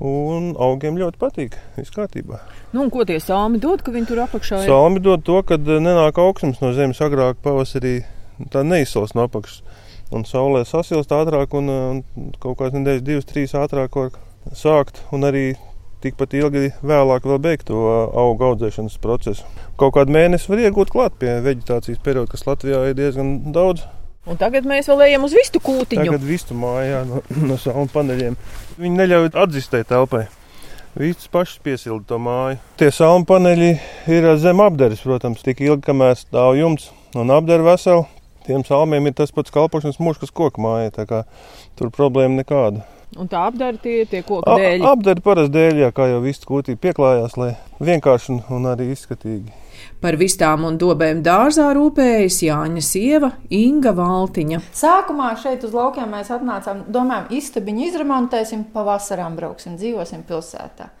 Un 0.00 0.54
augiem 0.56 0.96
ļoti 0.96 1.20
patīk. 1.20 1.58
Viss 1.76 1.92
kārtībā. 1.92 2.38
Nu, 2.72 2.86
ko 2.92 3.04
tie 3.04 3.18
sāmi 3.20 3.60
dod, 3.60 3.84
ka 3.84 3.92
viņi 3.92 4.08
tur 4.08 4.22
apakšā 4.24 4.62
ir? 4.64 4.72
Sāmi 4.72 5.02
dod 5.04 5.26
to, 5.26 5.42
ka 5.44 5.58
eh, 5.60 5.76
nenāk 5.84 6.16
augsnes 6.22 6.62
no 6.64 6.72
zemes 6.76 7.02
agrāk, 7.04 7.42
pavasarī 7.44 7.98
tā 8.52 8.64
neizsals 8.64 9.12
no 9.16 9.28
apakšas. 9.28 9.60
Un 10.16 10.24
saulē 10.26 10.64
sasilst 10.64 11.12
ātrāk, 11.12 11.52
un, 11.60 11.68
eh, 11.68 12.00
un 12.16 12.32
kaut 12.40 12.56
kādas 12.62 12.80
nedēļas, 12.80 13.04
divas, 13.04 13.28
trīs 13.28 13.52
ātrāk 13.52 14.00
var 14.00 14.16
sākt. 14.56 15.02
Un 15.14 15.26
arī 15.28 15.52
tikpat 16.04 16.34
ilgi 16.38 16.70
vēlāk 16.86 17.28
vēl 17.28 17.40
beigt 17.44 17.68
to 17.68 17.80
eh, 17.84 18.02
augu 18.22 18.50
audzēšanas 18.50 18.98
procesu. 19.02 19.46
Kaut 19.80 19.94
kādu 19.96 20.14
mēnesi 20.16 20.50
var 20.50 20.62
iegūt 20.64 20.92
klāt 20.92 21.16
pie 21.20 21.38
vegetācijas 21.44 22.00
perioda, 22.04 22.30
kas 22.32 22.46
Latvijā 22.48 22.82
ir 22.88 22.98
diezgan 22.98 23.52
daudz. 23.54 23.86
Un 24.28 24.36
tagad 24.40 24.66
mēs 24.68 24.88
vēl 24.90 25.06
ejam 25.08 25.24
uz 25.26 25.34
vistu 25.34 25.62
kūtiņu. 25.64 26.04
Tagad 26.04 26.26
vistu 26.26 26.56
mājā 26.56 27.04
no, 27.08 27.22
no 27.48 27.56
savu 27.60 27.86
paneļiem. 27.92 28.36
Viņi 28.80 29.02
neļauj 29.02 29.32
atzistēt 29.44 29.90
telpai. 29.92 30.26
Visas 30.98 31.28
pašas 31.30 31.60
piesilda 31.62 32.02
to 32.08 32.16
māju. 32.18 32.58
Tie 32.80 32.88
salmu 32.90 33.28
paneļi 33.28 33.70
ir 34.10 34.24
zem 34.42 34.62
apdares, 34.64 35.04
protams, 35.06 35.44
tik 35.46 35.62
ilgi, 35.62 35.84
kamēr 35.86 36.16
stāv 36.18 36.56
jumts 36.58 36.88
un 37.14 37.30
apdara 37.30 37.62
veselu. 37.68 38.08
Tiem 38.48 38.64
salmiem 38.66 39.06
ir 39.06 39.14
tas 39.14 39.30
pats 39.36 39.52
kalpošanas 39.54 40.00
mūžs, 40.02 40.18
kas 40.24 40.32
koka 40.34 40.62
mājā, 40.64 40.90
tur 41.78 41.92
problēma 41.94 42.40
nekāda. 42.40 42.82
Un 43.18 43.26
tā 43.26 43.40
apdara 43.48 43.74
tie, 43.82 44.04
tie 44.06 44.20
koku 44.22 44.54
dēļi. 44.54 44.84
Apdara 44.86 45.22
parasti 45.24 45.54
dēļ, 45.56 45.80
jā, 45.82 45.88
kā 45.94 46.06
jau 46.12 46.20
viss 46.22 46.46
kūtī 46.46 46.76
pieklājās, 46.78 47.34
lai 47.40 47.56
vienkārši 47.82 48.36
un, 48.36 48.38
un 48.54 48.68
arī 48.70 48.92
izskatīgi. 48.92 49.50
Par 50.00 50.14
vistām 50.20 50.62
un 50.68 50.76
dobēm 50.80 51.24
dārzā 51.24 51.66
rūpējas 51.76 52.38
Jāņa 52.46 52.84
sieva 52.84 53.32
Inga 53.52 53.92
Valtiņa. 53.96 54.62
Sākumā 54.76 55.32
šeit 55.42 55.66
uz 55.66 55.74
laukiem 55.74 56.14
mēs 56.14 56.30
atnācām, 56.36 56.86
domājam, 56.92 57.26
istabiņu 57.40 57.84
izremontēsim, 57.88 58.68
pavasarām 58.76 59.34
brauksim, 59.36 59.74
dzīvosim 59.80 60.22
pilsētā. 60.28 60.92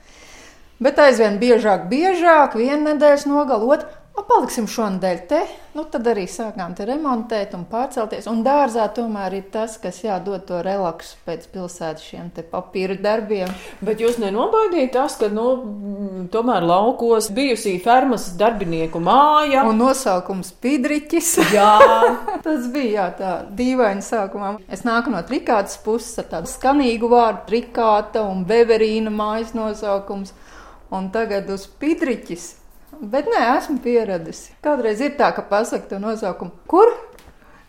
Bet 0.80 0.98
aizvien 0.98 1.38
biežāk, 1.40 1.86
biežāk, 1.92 2.56
viena 2.58 2.94
nedēļas 2.94 3.26
nogalot, 3.28 3.86
Nu, 4.10 4.24
paliksim 4.26 4.66
šonadēļ 4.68 5.18
te, 5.30 5.38
nu, 5.76 5.84
tad 5.88 6.08
arī 6.10 6.24
sākām 6.28 6.72
te 6.76 6.84
remontēt 6.88 7.54
un 7.54 7.62
pārcelties. 7.70 8.26
Un 8.28 8.42
dārzā 8.44 8.88
tomēr 8.92 9.36
ir 9.38 9.46
tas, 9.54 9.76
kas 9.80 10.00
jādod 10.02 10.42
to 10.48 10.58
relaksu 10.66 11.16
pēc 11.24 11.46
pilsētas 11.52 12.08
šiem 12.08 12.26
papīra 12.50 12.98
darbiem. 13.00 13.52
Bet 13.80 14.02
jūs 14.02 14.18
nenobaidījāt 14.20 14.92
tas, 14.98 15.16
ka, 15.20 15.30
nu, 15.32 15.46
tomēr 16.34 16.66
laukos 16.66 17.30
bijusī 17.36 17.76
fermas 17.84 18.28
darbinieku 18.40 19.00
māja. 19.00 19.64
Un 19.70 19.78
nosaukums 19.80 20.52
Pidriķis. 20.60 21.32
Jā. 21.54 21.72
tas 22.46 22.68
bija, 22.74 22.90
jā, 22.90 23.08
tā 23.16 23.34
dīvaini 23.56 24.04
sākumā. 24.04 24.56
Es 24.68 24.84
nāku 24.84 25.14
no 25.14 25.22
trikātas 25.26 25.78
puses 25.86 26.18
ar 26.20 26.32
tādu 26.34 26.50
skanīgu 26.50 27.14
vārdu 27.14 27.46
trikāta 27.54 28.26
un 28.26 28.42
beverīna 28.48 29.14
mājas 29.14 29.54
nosaukums. 29.56 30.34
Un 30.90 31.12
tagad 31.14 31.46
uz 31.54 31.70
Pidriķis 31.80 32.56
Bet 33.00 33.30
nē, 33.32 33.40
esmu 33.56 33.78
pieradusi. 33.80 34.52
Kādreiz 34.64 35.00
ir 35.00 35.16
tā, 35.16 35.30
ka 35.32 35.44
pasakā 35.48 35.88
to 35.94 35.98
nosaukumu. 36.02 36.52
Kur? 36.68 36.92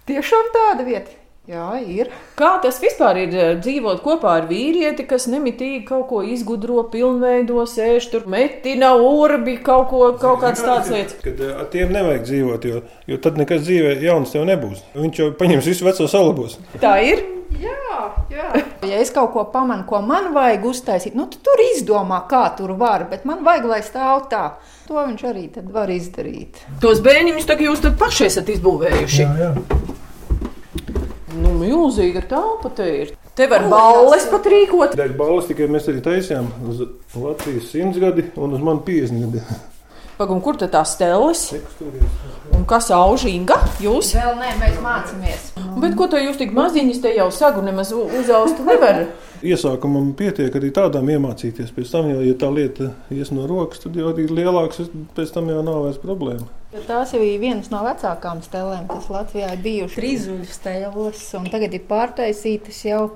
Tiešām 0.09 0.51
tāda 0.51 0.83
vieta. 0.83 1.21
Jā, 1.49 1.71
ir. 1.81 2.11
Kā 2.37 2.51
tas 2.61 2.77
vispār 2.83 3.17
ir 3.23 3.31
eh, 3.33 3.53
dzīvot 3.57 4.03
kopā 4.05 4.35
ar 4.41 4.45
vīrieti, 4.49 5.07
kas 5.09 5.25
nemitīgi 5.31 5.81
kaut 5.87 6.05
ko 6.11 6.19
izgudro, 6.21 6.83
pilnveido, 6.93 7.63
sēž 7.65 8.11
tur, 8.11 8.27
metina 8.29 8.91
urbi, 9.01 9.55
kaut, 9.65 9.87
ko, 9.89 10.03
kaut 10.21 10.43
kādas 10.43 10.61
tādas 10.61 10.91
lietas? 10.93 11.17
Kad 11.23 11.41
eh, 11.41 11.55
ar 11.63 11.67
tiem 11.73 11.95
nevajag 11.95 12.27
dzīvot, 12.27 12.67
jo, 12.69 12.83
jo 13.09 13.19
tad 13.25 13.41
nekas 13.41 13.65
dzīvē 13.65 13.97
jauns 14.05 14.35
tev 14.35 14.45
nebūs. 14.51 14.83
Viņš 14.93 15.23
jau 15.23 15.29
paņems 15.41 15.71
visu 15.71 15.87
veco 15.87 16.07
salabos. 16.11 16.59
Tā 16.83 16.99
ir. 17.07 17.25
Jā, 17.59 17.90
jā. 18.33 18.49
Ja 18.91 18.97
es 18.97 19.11
kaut 19.13 19.29
ko 19.35 19.45
pamanu, 19.53 19.85
ko 19.89 19.99
man 20.01 20.31
vajag 20.33 20.65
uztaisīt, 20.71 21.15
nu, 21.17 21.27
tad 21.29 21.43
tur 21.45 21.61
izdomā, 21.67 22.23
kā 22.29 22.43
tur 22.57 22.73
var, 22.79 23.05
bet 23.11 23.27
man 23.29 23.43
vajag, 23.45 23.67
lai 23.69 23.81
stāv 23.85 24.25
tā. 24.31 24.43
To 24.87 24.97
viņš 25.05 25.25
arī 25.29 25.47
var 25.71 25.91
izdarīt. 25.93 26.63
Tos 26.81 27.03
bērniņus 27.05 27.49
tagad 27.49 27.67
jūs 27.69 27.85
paši 28.01 28.27
esat 28.27 28.49
izbūvējuši. 28.55 29.21
Jā, 29.21 29.31
jā. 29.45 29.51
Nu, 31.41 31.53
milzīga 31.55 32.25
telpa 32.27 32.73
te 32.75 32.87
ir. 33.03 33.13
Te 33.37 33.47
var 33.47 33.63
balles 33.71 34.25
pat 34.27 34.47
rīkot. 34.51 34.97
Dēļ 34.99 35.13
balles 35.19 35.47
tikai 35.47 35.69
mēs 35.71 35.87
arī 35.87 36.01
taisījām 36.03 36.49
uz 36.67 36.81
Latvijas 37.15 37.69
simtgadi 37.71 38.27
un 38.35 38.57
uz 38.57 38.65
manu 38.65 38.83
50 38.87 39.23
gadi. 39.23 39.70
Pagum, 40.21 40.37
kur 40.45 40.53
tad 40.53 40.69
tā 40.69 40.83
stēlis? 40.85 41.47
Un 42.53 42.61
kas 42.69 42.91
auž 42.93 43.23
Inga? 43.25 43.55
Jūs? 43.81 44.11
Vēl 44.13 44.35
nē, 44.37 44.51
mēs 44.59 44.75
mācāmies. 44.83 45.45
Bet 45.81 45.95
ko 45.97 46.05
to 46.11 46.19
jūs 46.21 46.37
tik 46.37 46.51
maziņas 46.53 46.99
te 47.01 47.13
jau 47.15 47.25
sagu 47.33 47.63
nemaz 47.65 47.89
uzaust 47.95 48.59
nevar? 48.67 48.99
Iesākumam 49.41 50.11
pietiek 50.19 50.53
arī 50.59 50.69
tādām 50.75 51.09
iemācīties. 51.09 51.71
Pēc 51.73 51.93
tam, 51.95 52.11
jau, 52.11 52.19
ja 52.21 52.35
tā 52.37 52.51
lieta 52.53 52.91
ies 53.09 53.31
no 53.33 53.47
rokas, 53.49 53.81
tad 53.81 53.97
jau 53.97 54.11
arī 54.11 54.27
lielāks, 54.29 54.91
pēc 55.17 55.33
tam 55.33 55.49
jau 55.49 55.63
nav 55.65 55.87
vairs 55.87 55.97
problēma. 56.03 56.45
Tās 56.85 57.15
jau 57.15 57.23
ir 57.25 57.41
vienas 57.41 57.71
no 57.73 57.81
vecākām 57.87 58.43
stelēm, 58.45 58.85
kas 58.91 59.09
Latvijā 59.09 59.49
ir 59.55 59.63
bijušas 59.65 59.97
trīszuļu 59.97 60.51
stēlos, 60.53 61.23
un 61.39 61.49
tagad 61.49 61.73
ir 61.73 61.87
pārtaisītas 61.89 62.83
jau 62.85 63.07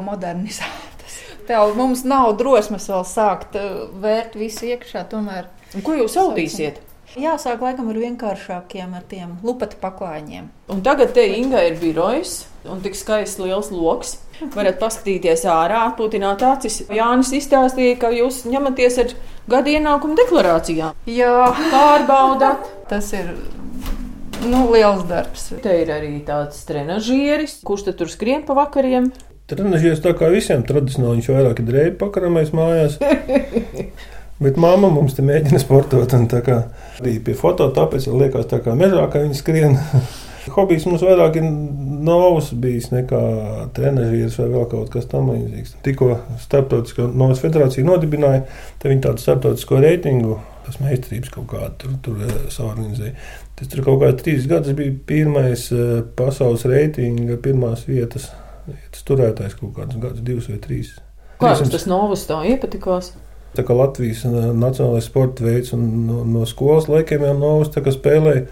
modernizētas. 0.00 1.20
Tev 1.44 1.76
mums 1.76 2.06
nav 2.08 2.38
drosmes 2.40 2.88
vēl 2.88 3.04
sākt 3.04 3.60
uh, 3.60 3.84
vērt 4.00 4.40
visu 4.40 4.72
iekšā. 4.72 5.04
Tomēr. 5.12 5.52
Un 5.74 5.82
ko 5.82 5.94
jūs 5.98 6.14
audīsiet? 6.20 6.78
Jāsāk 7.18 7.60
laikam 7.62 7.90
ar 7.92 7.98
vienkāršākiem, 7.98 8.94
ar 8.94 9.02
tiem 9.10 9.36
lupatu 9.46 9.78
paklājiņiem. 9.82 10.48
Un 10.70 10.82
tagad 10.86 11.12
te 11.14 11.24
Inga 11.36 11.60
ir 11.66 11.76
birojs 11.78 12.44
un 12.70 12.80
tik 12.82 12.96
skaists 12.98 13.38
liels 13.42 13.70
lokus. 13.74 14.16
Varat 14.54 14.80
paskatīties 14.80 15.44
ārā, 15.50 15.84
atpūtināt 15.90 16.42
acis. 16.46 16.80
Jānis 16.90 17.30
izstāstīja, 17.38 17.98
ka 18.02 18.10
jūs 18.14 18.40
ņematies 18.50 18.98
ar 19.02 19.12
gada 19.50 19.74
ienākumu 19.74 20.18
deklarācijām. 20.18 20.96
Jā, 21.10 21.36
Pārbaudat. 21.70 22.66
tas 22.90 23.12
ir 23.14 23.30
nu, 24.46 24.64
liels 24.72 25.04
darbs. 25.10 25.52
Te 25.62 25.76
ir 25.82 25.92
arī 25.94 26.16
tāds 26.26 26.64
trenažieris, 26.66 27.60
kurš 27.66 27.88
te 27.90 27.96
tur 28.00 28.10
skrien 28.10 28.42
pa 28.46 28.58
vakariem. 28.58 29.12
Trenižies 29.50 30.02
tā 30.02 30.14
kā 30.16 30.30
visiem 30.32 30.64
tradicionāli, 30.66 31.20
viņš 31.20 31.30
vairāk 31.30 31.60
ir 31.60 31.70
drēbi 31.70 31.96
pakaramais 32.00 32.50
mājās. 32.56 32.98
Bet 34.42 34.56
māma 34.58 34.90
mums 34.90 35.14
te 35.14 35.22
mēģina 35.22 35.60
sportot, 35.62 36.10
kā 36.46 36.56
arī 36.98 37.18
pie 37.22 37.36
foto, 37.38 37.68
tāpēc 37.74 38.08
man 38.10 38.24
liekas, 38.24 38.48
tā 38.50 38.58
kā 38.64 38.74
mežā, 38.78 39.06
ka 39.12 39.22
viņi 39.22 39.38
skrien. 39.38 39.78
Hobijs 40.54 40.84
mums 40.84 41.00
vairāk 41.00 41.38
ir 41.40 41.46
novs 42.04 42.50
bijis 42.60 42.90
nekā 42.92 43.20
trenižieris 43.76 44.36
vai 44.42 44.48
vēl 44.52 44.66
kaut 44.72 44.90
kas 44.92 45.06
tamlīdzīgs. 45.08 45.76
Tikko 45.86 46.10
starptautiskā 46.42 47.06
novas 47.16 47.40
federācija 47.40 47.86
nodibināja, 47.86 48.42
tad 48.82 48.92
viņi 48.92 49.04
tādu 49.06 49.24
starptautisko 49.24 49.80
reitingu, 49.80 50.36
tas 50.66 50.80
meistarības 50.82 51.32
kaut 51.32 51.48
kādu 51.54 51.72
tur, 51.80 51.96
tur 52.04 52.26
eh, 52.26 52.36
saorganizēja. 52.52 53.14
Tas 53.56 53.70
tur 53.72 53.84
kaut 53.86 54.02
kādā 54.02 54.18
trīs 54.20 54.48
gadus 54.50 54.76
bija 54.76 54.92
pirmais 55.08 55.68
eh, 55.72 56.00
pasaules 56.18 56.66
reitinga, 56.68 57.38
pirmās 57.44 57.86
vietas, 57.88 58.28
vietas 58.68 59.06
turētājs 59.08 59.56
kaut 59.62 59.76
kādus 59.78 60.02
gadus, 60.02 60.24
divus 60.26 60.50
vai 60.52 60.60
trīs. 60.60 60.96
Kā 61.38 61.54
300. 61.54 61.62
jums 61.62 61.76
tas 61.78 61.88
novus 61.88 62.28
tā 62.28 62.42
iepatikās? 62.52 63.14
Tā 63.54 63.64
kā 63.66 63.76
Latvijas 63.76 64.24
uh, 64.28 64.52
nacionālais 64.56 65.06
sporta 65.06 65.46
veids, 65.46 65.74
un 65.76 65.84
no, 66.08 66.22
no 66.26 66.46
skolas 66.48 66.88
laikiem 66.90 67.26
jau 67.28 67.34
novus 67.38 67.70
spēlēja. 67.74 68.46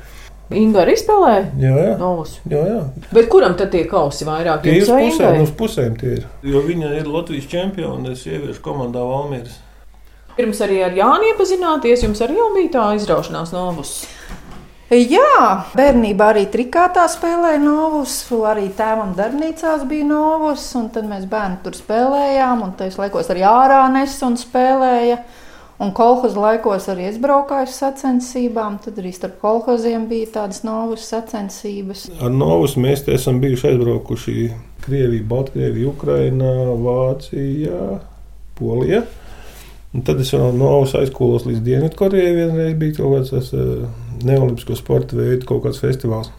Inga 0.52 0.82
arī 0.82 0.94
spēlē 1.00 1.34
Jā, 1.60 1.72
jā. 1.72 1.92
novus. 2.00 2.36
Jā, 2.50 2.62
jā. 2.68 2.80
Bet 3.14 3.28
kuram 3.32 3.54
tad 3.56 3.70
tie 3.72 3.84
kausi 3.88 4.26
vairāk? 4.28 4.64
Tie 4.66 4.78
ir 4.82 4.88
vai 4.90 5.06
pusēm, 5.06 5.42
uz 5.46 5.52
pusēm 5.56 5.96
tie 6.00 6.16
ir. 6.18 6.26
Jo 6.44 6.62
viņa 6.66 6.94
ir 6.98 7.08
Latvijas 7.08 7.48
čempione, 7.48 8.16
sieviešu 8.18 8.60
komandā 8.64 9.04
Valmieras. 9.06 9.60
Pirms 10.36 10.62
arī 10.64 10.78
ar 10.84 10.94
Jānu 10.96 11.28
iepazināties, 11.32 12.04
jums 12.06 12.20
arī 12.24 12.38
bija 12.54 12.72
tā 12.76 12.84
izraušanās 12.96 13.52
novus. 13.52 14.02
Jā, 14.92 15.36
bērnībā 15.72 16.26
arī 16.34 16.42
trikātā 16.52 17.06
spēlēja 17.08 17.60
novus, 17.62 18.16
arī 18.44 18.66
tēvam 18.76 19.14
darbnīcās 19.16 19.86
bija 19.88 20.04
novus, 20.04 20.66
un 20.76 20.90
tad 20.92 21.06
mēs 21.08 21.24
bērni 21.30 21.62
tur 21.64 21.78
spēlējām, 21.78 22.66
un 22.66 22.74
tajos 22.76 22.98
laikos 23.00 23.30
arī 23.32 23.46
ārā 23.48 23.86
nes 23.94 24.18
un 24.26 24.36
spēlēja. 24.40 25.22
Un 25.82 25.90
kolhoza 25.96 26.38
laikos 26.38 26.84
arī 26.92 27.08
es 27.08 27.16
braukāju 27.18 27.66
uz 27.66 27.78
sacensībām, 27.80 28.76
tad 28.84 29.00
arī 29.00 29.10
starp 29.16 29.40
kolhoziem 29.42 30.04
bija 30.10 30.28
tādas 30.36 30.60
novus 30.62 31.08
sacensības. 31.10 32.04
Ar 32.22 32.30
novus 32.30 32.76
mēs 32.78 33.02
esam 33.10 33.40
bijuši 33.42 33.72
aizbraukuši 33.72 34.36
Krievija, 34.84 35.24
Baltkrievija, 35.32 35.88
Ukraina, 35.88 36.52
Vācija, 36.84 37.98
Polija. 38.58 39.02
Un 39.92 40.04
tad 40.06 40.20
es 40.22 40.30
jau 40.32 40.52
no 40.56 40.70
Ausas 40.76 41.02
aizkulos 41.02 41.44
līdz 41.48 41.64
Dienvidkorejai. 41.66 42.36
Vienreiz 42.36 42.78
bija 42.80 43.00
kaut 43.00 43.16
kāds 43.16 43.34
tas, 43.34 43.50
eh, 43.52 43.82
neolimpisko 44.28 44.76
sporta 44.78 45.18
veids, 45.18 45.46
kaut 45.48 45.64
kāds 45.66 45.80
festivāls. 45.82 46.32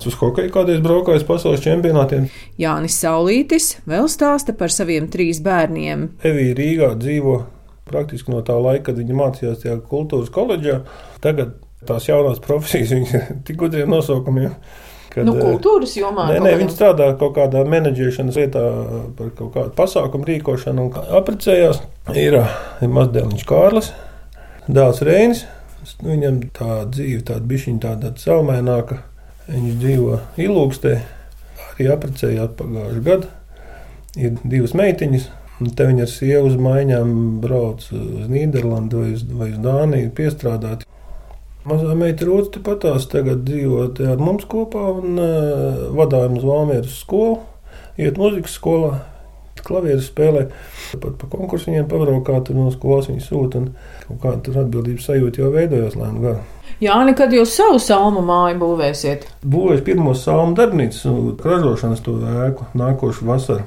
Uz 0.00 0.16
hokeju 0.16 0.48
kādreiz 0.54 0.80
braukājis 0.80 1.26
pasaules 1.28 1.60
čempionātiem. 1.60 2.30
Jānis 2.60 2.96
Saulītis 3.02 3.74
vēl 3.88 4.08
stāsta 4.08 4.54
par 4.56 4.72
saviem 4.72 5.10
trīs 5.12 5.42
bērniem. 5.44 6.06
Evija 6.24 6.54
Rīgā 6.56 6.94
dzīvo 6.96 7.34
praktiski 7.90 8.32
no 8.32 8.40
tā 8.46 8.56
laika, 8.56 8.86
kad 8.90 9.00
viņa 9.02 9.18
mācījās 9.18 9.60
tajā 9.64 9.76
kultūras 9.90 10.32
koledžā. 10.32 10.80
Tagad 11.24 11.58
tās 11.88 12.08
jaunās 12.08 12.40
profesijas 12.44 12.94
viņas 12.96 13.12
ir 13.18 13.28
tik 13.44 13.60
gudriem 13.60 13.92
nosaukumiem. 13.92 14.56
Kad, 15.10 15.26
Nu, 15.26 15.34
eh, 15.34 15.42
kultūras 15.42 15.96
jomā. 15.98 16.28
Nē, 16.30 16.38
nē, 16.44 16.52
viņi 16.60 16.70
strādā 16.70 17.10
kaut 17.18 17.34
kādā 17.34 17.64
menedžēšanas 17.66 18.36
vietā 18.38 18.62
par 19.18 19.32
kaut 19.34 19.52
kādu 19.56 19.72
pasākumu 19.74 20.28
rīkošanu 20.28 20.84
un 20.86 21.16
apprecējās. 21.18 21.80
Ir, 22.14 22.38
ir 22.80 22.92
mazdēliņš 22.94 23.46
Kārlis, 23.48 23.90
dēls 24.70 25.02
Reinis. 25.02 25.42
Viņam 26.04 26.42
tā 26.56 26.84
dzīve 26.92 27.24
tāda 27.30 27.46
bišķiņa 27.50 27.82
tāda 27.84 28.12
saumaināka. 28.20 29.00
Viņš 29.50 29.76
dzīvo 29.80 30.18
Ilūgstē, 30.44 30.94
arī 31.70 31.88
apprecējās 31.94 32.54
pagājušajā 32.58 33.04
gadā. 33.06 33.30
Ir 34.20 34.36
divas 34.42 34.74
meitiņas, 34.78 35.26
un 35.62 35.72
te 35.78 35.86
viņi 35.86 36.04
ar 36.04 36.10
sievu 36.10 36.50
uz 36.50 36.56
maiņām 36.60 37.14
brauc 37.42 37.86
uz 37.94 38.30
Nīderlandi 38.30 39.00
vai 39.00 39.12
uz, 39.14 39.24
vai 39.40 39.50
uz 39.52 39.60
Dāniju 39.64 40.12
piestrādāt. 40.16 40.84
Mazā 41.68 41.94
meita 41.98 42.24
Rūta 42.24 42.62
patās 42.64 43.06
tagad 43.12 43.44
dzīvo 43.44 43.82
ar 44.08 44.22
mums 44.22 44.46
kopā 44.48 44.86
un 44.96 45.20
uh, 45.20 45.88
vadājam 45.96 46.38
uz 46.40 46.46
Valmieras 46.48 47.00
skolu, 47.02 47.40
iet 48.00 48.20
muzikas 48.20 48.56
skolā, 48.56 49.02
klavieru 49.66 50.02
spēlē. 50.04 50.46
Pat 51.00 51.18
pa 51.20 51.28
konkursu 51.32 51.70
viņiem 51.70 51.88
pabraukāt, 51.90 52.48
tur 52.48 52.58
no 52.58 52.70
skolas 52.74 53.10
viņi 53.10 53.24
sūta 53.24 53.64
kāda 54.20 54.40
tur 54.46 54.62
atbildības 54.64 55.06
sajūta 55.10 55.42
jau 55.42 55.52
veidojās 55.54 55.98
lēnu 55.98 56.24
garu. 56.24 56.42
Jā, 56.80 56.96
nekad 57.04 57.34
jūs 57.36 57.52
savu 57.52 57.76
salmu 57.82 58.22
māju 58.24 58.56
būvēsiet. 58.62 59.26
Būvēs 59.44 59.84
pirmo 59.84 60.14
salmu 60.16 60.56
darbnīcu, 60.56 61.36
ražošanas 61.44 62.00
to 62.06 62.16
ēku 62.46 62.70
nākošu 62.78 63.28
vasaru. 63.28 63.66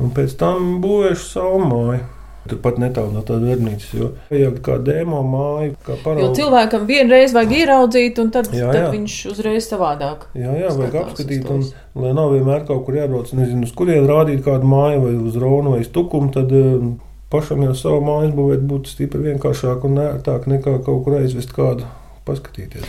Un 0.00 0.10
pēc 0.14 0.32
tam 0.40 0.78
būvēšu 0.82 1.26
salmu 1.28 1.68
māju. 1.70 2.02
Turpat 2.48 2.76
netālu 2.82 3.12
no 3.14 3.22
tādas 3.24 3.48
darbnīcas, 3.54 3.92
jo 3.96 4.10
vajag 4.28 4.58
kā 4.66 4.74
demo 4.84 5.22
māju, 5.24 5.70
kā 5.86 5.94
Jo 5.94 6.00
paraugu. 6.04 6.34
cilvēkam 6.36 6.84
vienreiz 6.90 7.32
vajag 7.32 7.54
ieraudzīt, 7.60 8.18
un 8.20 8.30
tad, 8.34 8.50
Jā, 8.52 8.68
tad 8.68 8.80
jā. 8.82 8.90
viņš 8.92 9.14
uzreiz 9.32 9.68
savādāk. 9.70 10.26
Jā, 10.36 10.52
jā, 10.60 10.74
vajag 10.76 10.98
apskatīt, 11.06 11.48
un, 11.54 11.64
lai 12.04 12.12
nav 12.12 12.34
vienmēr 12.34 12.66
kaut 12.68 12.84
kur 12.84 12.98
jābrauc. 13.00 13.32
Nezinu, 13.32 13.64
uz 13.64 13.72
kurien 13.72 14.04
rādīt 14.10 14.44
kādu 14.44 14.68
māju, 14.68 15.00
vai 15.06 15.14
uz 15.30 15.40
Ronu, 15.40 15.72
vai 15.76 15.80
uz 15.86 15.88
Tukumu. 15.94 16.28
Tad 16.36 16.52
eh, 16.52 16.84
pašam 17.32 17.64
jau 17.64 17.72
savu 17.80 18.04
māju 18.04 18.34
būvēt 18.36 18.68
būtu 18.68 18.92
stipri 18.92 19.24
vienkāršāk 19.32 19.88
un 19.88 19.96
ērtāk 20.04 20.44
nekā 20.52 20.76
kaut 20.84 21.04
kur 21.08 21.16
aizvest 21.22 21.56
kādu 21.56 21.88
paskatīties. 22.28 22.84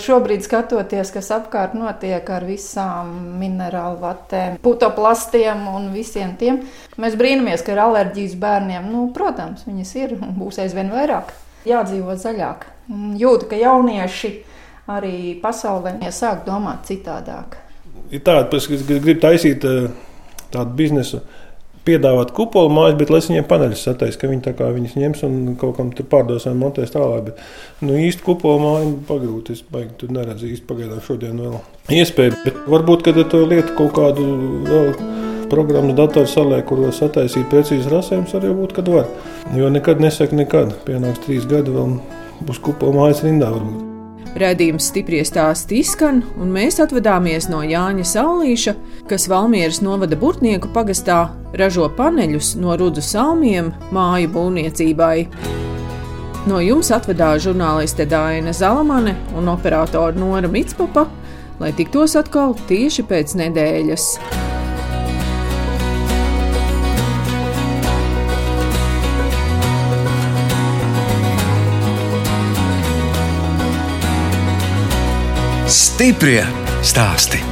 Šobrīd, 0.00 0.42
skatoties, 0.46 1.12
kas 1.14 1.30
apkārt 1.34 1.76
notiek 1.78 2.26
ar 2.32 2.44
visām 2.48 3.12
minerālu 3.40 4.00
vatēm, 4.02 4.58
putoplastiem 4.64 5.66
un 5.70 5.90
visiem 5.94 6.34
tiem, 6.40 6.62
mēs 7.00 7.16
brīnamies, 7.20 7.64
ka 7.66 7.74
ir 7.74 7.82
alerģijas 7.84 8.36
bērniem. 8.40 8.90
Nu, 8.92 9.06
protams, 9.16 9.66
viņas 9.68 9.94
ir 10.00 10.14
un 10.18 10.36
būs 10.38 10.60
aizvien 10.64 10.92
vairāk. 10.92 11.34
Jādzīvo 11.68 12.16
zaļāk. 12.16 12.64
Jūtu, 13.20 13.50
ka 13.50 13.58
jaunieši 13.60 14.32
arī 14.90 15.16
pasaulē 15.42 15.98
sāk 16.14 16.46
domāt 16.46 16.88
citādāk. 16.88 17.58
Ir 18.10 18.24
tāda, 18.26 18.48
kas 18.50 18.66
grib 18.88 19.20
taisīt 19.22 19.64
eh, 19.68 19.90
tādu 20.50 20.74
biznesu. 20.78 21.22
Piedāvāt 21.90 22.30
kupolu 22.36 22.70
mājas, 22.70 22.96
bet 23.00 23.10
lai 23.10 23.20
viņiem 23.24 23.46
paneļus 23.50 23.84
sataisa, 23.88 24.18
ka 24.20 24.30
viņi 24.30 24.44
tā 24.44 24.54
kā 24.58 24.68
viņas 24.74 24.96
ņems 25.00 25.24
un 25.26 25.38
kaut 25.58 25.74
kam 25.78 25.90
tur 25.96 26.06
pārdos 26.10 26.46
vai 26.46 26.54
montēs 26.60 26.94
tālāk. 26.94 27.30
Bet, 27.30 27.40
nu, 27.82 27.96
īsti 27.98 28.26
kupolu 28.26 28.62
māju 28.62 28.92
pagrūti. 29.08 29.58
Es 29.58 29.64
baigi 29.66 29.96
tur 29.98 30.14
neredzu 30.14 30.46
īsti 30.52 30.68
pagaidām 30.68 31.02
šodien 31.02 31.42
vēl 31.42 31.58
iespēju. 31.98 32.38
Bet 32.44 32.62
varbūt, 32.70 33.04
kad 33.08 33.20
to 33.32 33.42
lietu 33.42 33.74
kaut 33.80 33.92
kādu 33.98 34.28
vēl 34.70 34.94
programmas 35.50 35.98
datoru 35.98 36.30
salē, 36.30 36.62
kur 36.66 36.84
var 36.86 36.94
sataisīt 36.94 37.50
precīzi 37.50 37.90
rasējumus, 37.90 38.38
arī 38.38 38.54
būtu, 38.54 38.78
kad 38.78 38.94
var. 38.94 39.12
Jo 39.58 39.74
nekad 39.74 40.02
nesaka 40.02 40.38
nekad. 40.38 40.78
Pienāks 40.86 41.26
trīs 41.26 41.50
gadi 41.50 41.74
vēl 41.74 41.98
būs 42.46 42.62
kupolu 42.62 43.00
mājas 43.02 43.26
rindā 43.26 43.50
varbūt. 43.50 43.89
Radījums 44.38 44.86
stipri 44.92 45.24
stāsti 45.26 45.80
izskan, 45.82 46.20
un 46.38 46.52
mēs 46.54 46.78
atvadāmies 46.82 47.48
no 47.50 47.64
Jāņa 47.66 48.04
Saulīša, 48.06 48.74
kas 49.10 49.26
Valmieras 49.30 49.80
novada 49.82 50.14
Burtnieku 50.18 50.70
pagastā 50.74 51.32
ražo 51.58 51.88
paneļus 51.96 52.52
no 52.62 52.76
rudu 52.78 53.02
salmiem 53.02 53.72
māju 53.90 54.30
būvniecībai. 54.36 55.16
No 56.46 56.60
jums 56.62 56.92
atvedās 56.94 57.42
žurnāliste 57.44 58.06
Dāna 58.08 58.54
Zalamane 58.56 59.16
un 59.36 59.50
operātore 59.50 60.16
Nora 60.16 60.48
Mitspapa, 60.48 61.08
lai 61.60 61.74
tiktos 61.76 62.14
atkal 62.16 62.54
tieši 62.70 63.04
pēc 63.10 63.34
nedēļas. 63.42 64.14
Stiprie 75.70 76.42
stāsti. 76.82 77.49